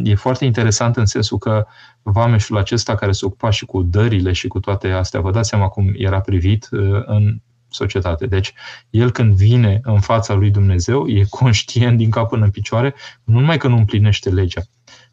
[0.03, 1.65] e foarte interesant în sensul că
[2.01, 5.67] vameșul acesta care se ocupa și cu dările și cu toate astea, vă dați seama
[5.67, 8.25] cum era privit uh, în societate.
[8.25, 8.53] Deci,
[8.89, 13.39] el când vine în fața lui Dumnezeu, e conștient din cap până în picioare, nu
[13.39, 14.61] numai că nu împlinește legea,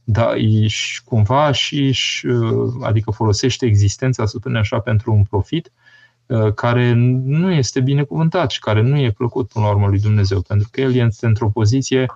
[0.04, 5.72] dar și cumva și, uh, adică folosește existența, să spunem așa, pentru un profit,
[6.54, 10.68] care nu este binecuvântat și care nu e plăcut până la urmă lui Dumnezeu, pentru
[10.70, 12.06] că el este într-o poziție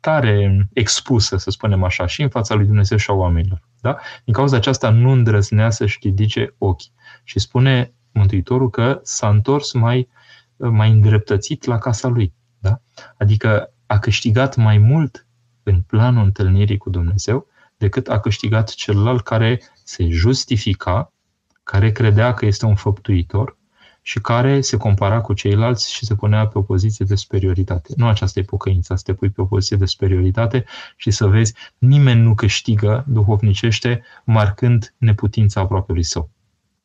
[0.00, 3.62] tare expusă, să spunem așa, și în fața lui Dumnezeu și a oamenilor.
[3.80, 3.96] Da?
[4.24, 6.92] Din cauza aceasta nu îndrăznea să-și ridice ochii.
[7.24, 10.08] Și spune Mântuitorul că s-a întors mai,
[10.56, 12.32] mai îndreptățit la casa lui.
[12.58, 12.80] Da?
[13.18, 15.25] Adică a câștigat mai mult
[15.66, 17.46] în planul întâlnirii cu Dumnezeu
[17.76, 21.12] decât a câștigat celălalt care se justifica,
[21.62, 23.56] care credea că este un făptuitor
[24.02, 27.92] și care se compara cu ceilalți și se punea pe o poziție de superioritate.
[27.96, 30.64] Nu aceasta e pocăința, să te pui pe o poziție de superioritate
[30.96, 36.30] și să vezi, nimeni nu câștigă duhovnicește marcând neputința aproapelui său.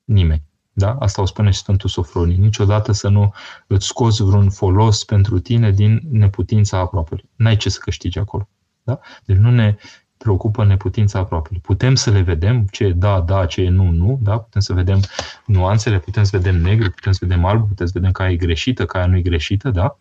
[0.04, 0.44] Nimeni.
[0.74, 0.96] Da?
[1.00, 2.38] Asta o spune și Sfântul Sofronii.
[2.38, 3.34] Niciodată să nu
[3.68, 7.30] îți scoți vreun folos pentru tine din neputința aproapelui.
[7.36, 8.50] N-ai ce să câștigi acolo.
[8.84, 9.00] Da?
[9.26, 9.76] Deci nu ne
[10.18, 11.60] preocupă neputința aproape.
[11.62, 14.38] Putem să le vedem, ce e da, da, ce e nu, nu, da?
[14.38, 15.00] putem să vedem
[15.46, 18.86] nuanțele, putem să vedem negru, putem să vedem alb, putem să vedem că e greșită,
[18.86, 19.98] că nu e greșită, da?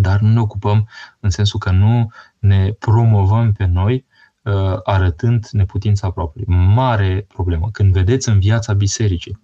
[0.00, 0.88] dar nu ne ocupăm
[1.20, 4.04] în sensul că nu ne promovăm pe noi
[4.42, 6.42] uh, arătând neputința aproape.
[6.46, 7.68] Mare problemă.
[7.72, 9.40] Când vedeți în viața bisericii,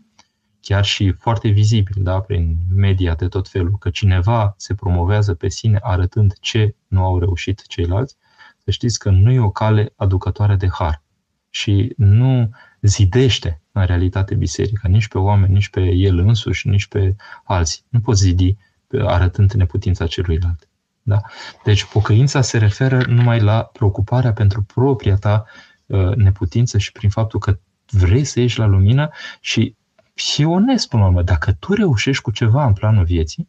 [0.60, 5.48] chiar și foarte vizibil, da, prin media de tot felul, că cineva se promovează pe
[5.48, 8.16] sine arătând ce nu au reușit ceilalți,
[8.64, 11.02] să știți că nu e o cale aducătoare de har
[11.50, 12.50] și nu
[12.80, 17.82] zidește în realitate biserica, nici pe oameni, nici pe el însuși, nici pe alții.
[17.88, 18.56] Nu poți zidi
[18.98, 20.68] arătând neputința celuilalt.
[21.02, 21.20] Da?
[21.64, 25.44] Deci pocăința se referă numai la preocuparea pentru propria ta
[25.86, 27.58] uh, neputință și prin faptul că
[27.90, 29.10] vrei să ieși la lumină
[29.40, 29.76] și
[30.14, 31.22] și onest până la urmă.
[31.22, 33.48] Dacă tu reușești cu ceva în planul vieții,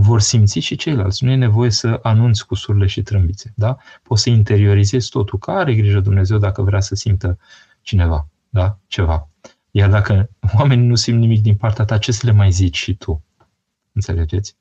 [0.00, 1.24] vor simți și ceilalți.
[1.24, 3.52] Nu e nevoie să anunți cu surle și trâmbițe.
[3.56, 3.76] Da?
[4.02, 5.38] Poți să interiorizezi totul.
[5.38, 7.38] Că are grijă Dumnezeu dacă vrea să simtă
[7.82, 8.78] cineva da?
[8.86, 9.28] ceva.
[9.70, 12.94] Iar dacă oamenii nu simt nimic din partea ta, ce să le mai zici și
[12.94, 13.22] tu?
[13.92, 14.56] Înțelegeți?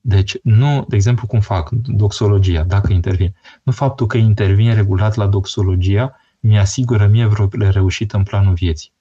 [0.00, 3.34] Deci, nu, de exemplu, cum fac doxologia, dacă intervin.
[3.62, 8.92] Nu faptul că intervin regulat la doxologia mi-asigură mie vreo reușită în planul vieții.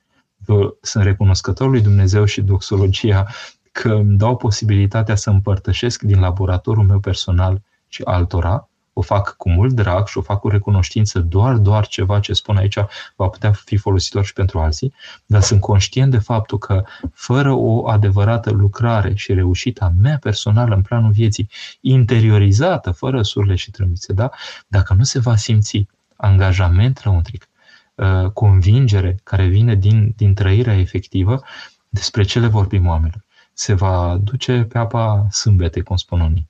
[0.48, 3.28] Eu sunt recunoscător lui Dumnezeu și doxologia
[3.72, 9.50] că îmi dau posibilitatea să împărtășesc din laboratorul meu personal și altora, o fac cu
[9.50, 12.78] mult drag și o fac cu recunoștință, doar, doar ceva ce spun aici
[13.16, 14.94] va putea fi folositor și pentru alții,
[15.26, 20.76] dar sunt conștient de faptul că fără o adevărată lucrare și reușită a mea personală
[20.76, 21.50] în planul vieții,
[21.82, 24.30] interiorizată, fără surle și trâmbițe, da?
[24.68, 27.48] dacă nu se va simți angajament lăuntric,
[27.96, 31.42] uh, convingere care vine din, din trăirea efectivă,
[31.90, 33.24] despre ce le vorbim oamenilor
[33.62, 36.49] se va duce pe apa sâmbetei, cum spun unii.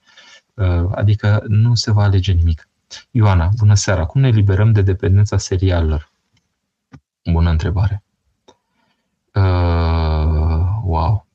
[0.91, 2.69] Adică nu se va alege nimic.
[3.11, 4.05] Ioana, bună seara.
[4.05, 6.11] Cum ne liberăm de dependența serialelor?
[7.31, 8.03] Bună întrebare.
[9.33, 11.25] Uh, wow.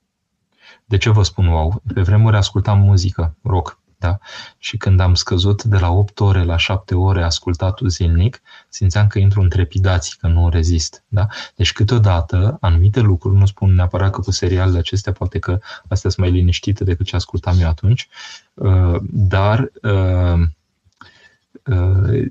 [0.85, 1.83] De ce vă spun wow?
[1.95, 4.19] Pe vremuri ascultam muzică, rock, da?
[4.59, 9.19] Și când am scăzut de la 8 ore la 7 ore ascultatul zilnic, simțeam că
[9.19, 11.27] intru în trepidații, că nu rezist, da?
[11.55, 16.27] Deci câteodată anumite lucruri, nu spun neapărat că cu serialele acestea, poate că astea sunt
[16.27, 18.09] mai liniștite decât ce ascultam eu atunci,
[18.55, 20.43] uh, dar uh,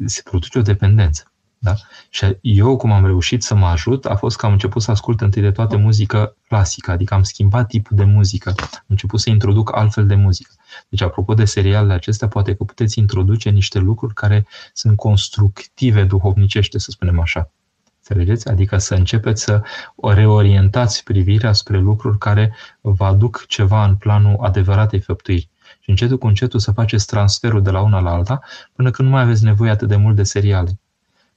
[0.05, 1.32] se produce o dependență.
[1.66, 1.76] Da?
[2.09, 5.22] Și eu, cum am reușit să mă ajut, a fost că am început să ascult
[5.22, 9.76] întâi de toate muzică clasică, adică am schimbat tipul de muzică, am început să introduc
[9.76, 10.53] altfel de muzică.
[10.89, 16.78] Deci, apropo de serialele acestea, poate că puteți introduce niște lucruri care sunt constructive duhovnicește,
[16.80, 17.51] să spunem așa.
[17.97, 18.47] Înțelegeți?
[18.49, 19.61] Adică să începeți să
[20.01, 25.49] reorientați privirea spre lucruri care vă aduc ceva în planul adevăratei făptuiri.
[25.80, 28.41] Și încetul cu încetul să faceți transferul de la una la alta
[28.74, 30.80] până când nu mai aveți nevoie atât de mult de seriale.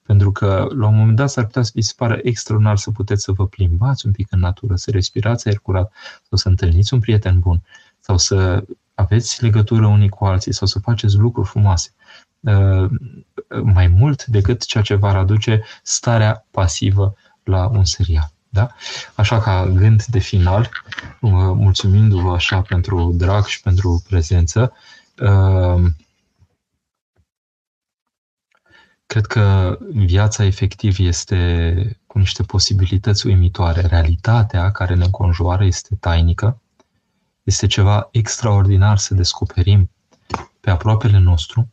[0.08, 3.22] Pentru că la un moment dat s-ar putea să vi se pară extraordinar să puteți
[3.22, 5.92] să vă plimbați un pic în natură, să respirați aer curat,
[6.28, 7.62] sau să întâlniți un prieten bun,
[8.00, 11.90] sau să aveți legătură unii cu alții, sau să faceți lucruri frumoase.
[12.40, 12.90] Uh,
[13.62, 18.32] mai mult decât ceea ce va aduce starea pasivă la un serial.
[18.48, 18.68] Da?
[19.14, 20.70] Așa ca gând de final,
[21.20, 24.72] uh, mulțumindu-vă așa pentru drag și pentru prezență,
[25.22, 25.84] uh,
[29.08, 33.80] Cred că viața efectiv este cu niște posibilități uimitoare.
[33.80, 36.60] Realitatea care ne înconjoară este tainică,
[37.42, 39.90] este ceva extraordinar să descoperim
[40.60, 41.72] pe aproapele nostru.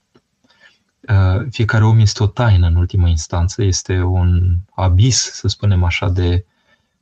[1.10, 6.10] Uh, fiecare om este o taină în ultimă instanță, este un abis, să spunem așa,
[6.10, 6.46] de,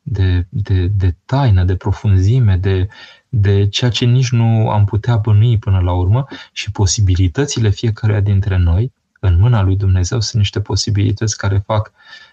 [0.01, 2.87] de, de, de taină, de profunzime, de,
[3.29, 8.57] de ceea ce nici nu am putea bănui până la urmă și posibilitățile fiecare dintre
[8.57, 8.93] noi
[9.25, 11.91] în mâna lui Dumnezeu sunt niște posibilități care fac,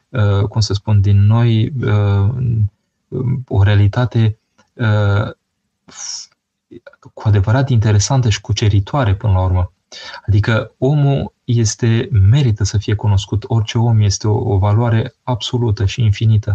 [0.08, 2.28] uh, cum să spun, din noi uh,
[3.48, 4.38] o realitate
[4.72, 5.30] uh,
[7.14, 9.72] cu adevărat interesantă și cuceritoare până la urmă.
[10.26, 16.02] Adică omul este, merită să fie cunoscut, orice om este o, o valoare absolută și
[16.02, 16.54] infinită,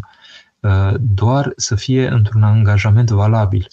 [1.00, 3.68] doar să fie într-un angajament valabil,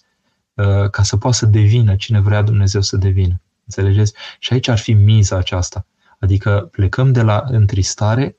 [0.91, 3.41] ca să poată să devină cine vrea Dumnezeu să devină.
[3.65, 4.15] Înțelegeți?
[4.39, 5.87] Și aici ar fi miza aceasta.
[6.23, 8.37] Adică plecăm de la întristare,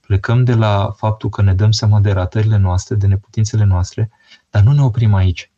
[0.00, 4.10] plecăm de la faptul că ne dăm seama de ratările noastre, de neputințele noastre,
[4.50, 5.50] dar nu ne oprim aici.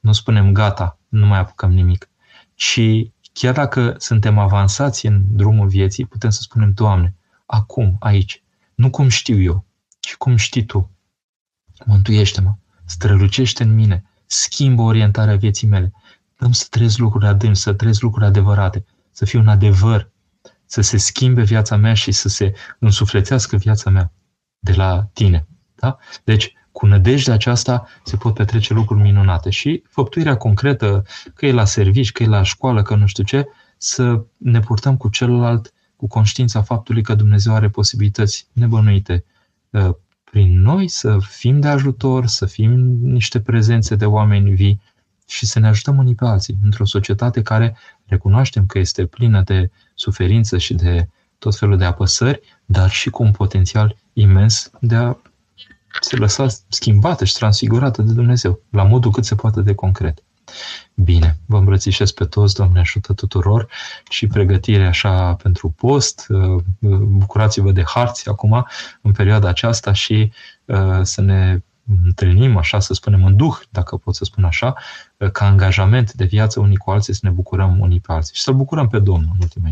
[0.00, 2.08] Nu spunem gata, nu mai apucăm nimic.
[2.54, 7.14] Și chiar dacă suntem avansați în drumul vieții, putem să spunem, Doamne,
[7.46, 8.42] acum, aici,
[8.74, 9.64] nu cum știu eu,
[10.00, 10.90] ci cum știi Tu.
[11.84, 12.54] Mântuiește-mă,
[12.84, 15.92] strălucește în mine, schimbă orientarea vieții mele.
[16.38, 20.10] Dăm să trăiesc lucruri adânci, să trăiesc lucruri adevărate, să fiu un adevăr
[20.70, 24.12] să se schimbe viața mea și să se însuflețească viața mea
[24.58, 25.46] de la tine.
[25.74, 25.98] Da?
[26.24, 31.04] Deci, cu nădejdea aceasta se pot petrece lucruri minunate și făptuirea concretă,
[31.34, 33.46] că e la servici, că e la școală, că nu știu ce,
[33.78, 39.24] să ne purtăm cu celălalt cu conștiința faptului că Dumnezeu are posibilități nebănuite
[39.70, 39.90] uh,
[40.24, 42.70] prin noi să fim de ajutor, să fim
[43.02, 44.80] niște prezențe de oameni vii
[45.26, 47.76] și să ne ajutăm unii pe alții într-o societate care
[48.10, 51.08] recunoaștem că este plină de suferință și de
[51.38, 55.16] tot felul de apăsări, dar și cu un potențial imens de a
[56.00, 60.22] se lăsa schimbată și transfigurată de Dumnezeu, la modul cât se poate de concret.
[60.94, 63.68] Bine, vă îmbrățișez pe toți, Doamne ajută tuturor
[64.08, 66.26] și pregătire așa pentru post.
[67.00, 68.66] Bucurați-vă de harți acum,
[69.00, 70.32] în perioada aceasta și
[70.64, 71.60] uh, să ne
[72.04, 74.74] întâlnim, așa să spunem, în duh, dacă pot să spun așa,
[75.32, 78.54] ca angajament de viață unii cu alții, să ne bucurăm unii pe alții și să-L
[78.54, 79.68] bucurăm pe Domnul în ultima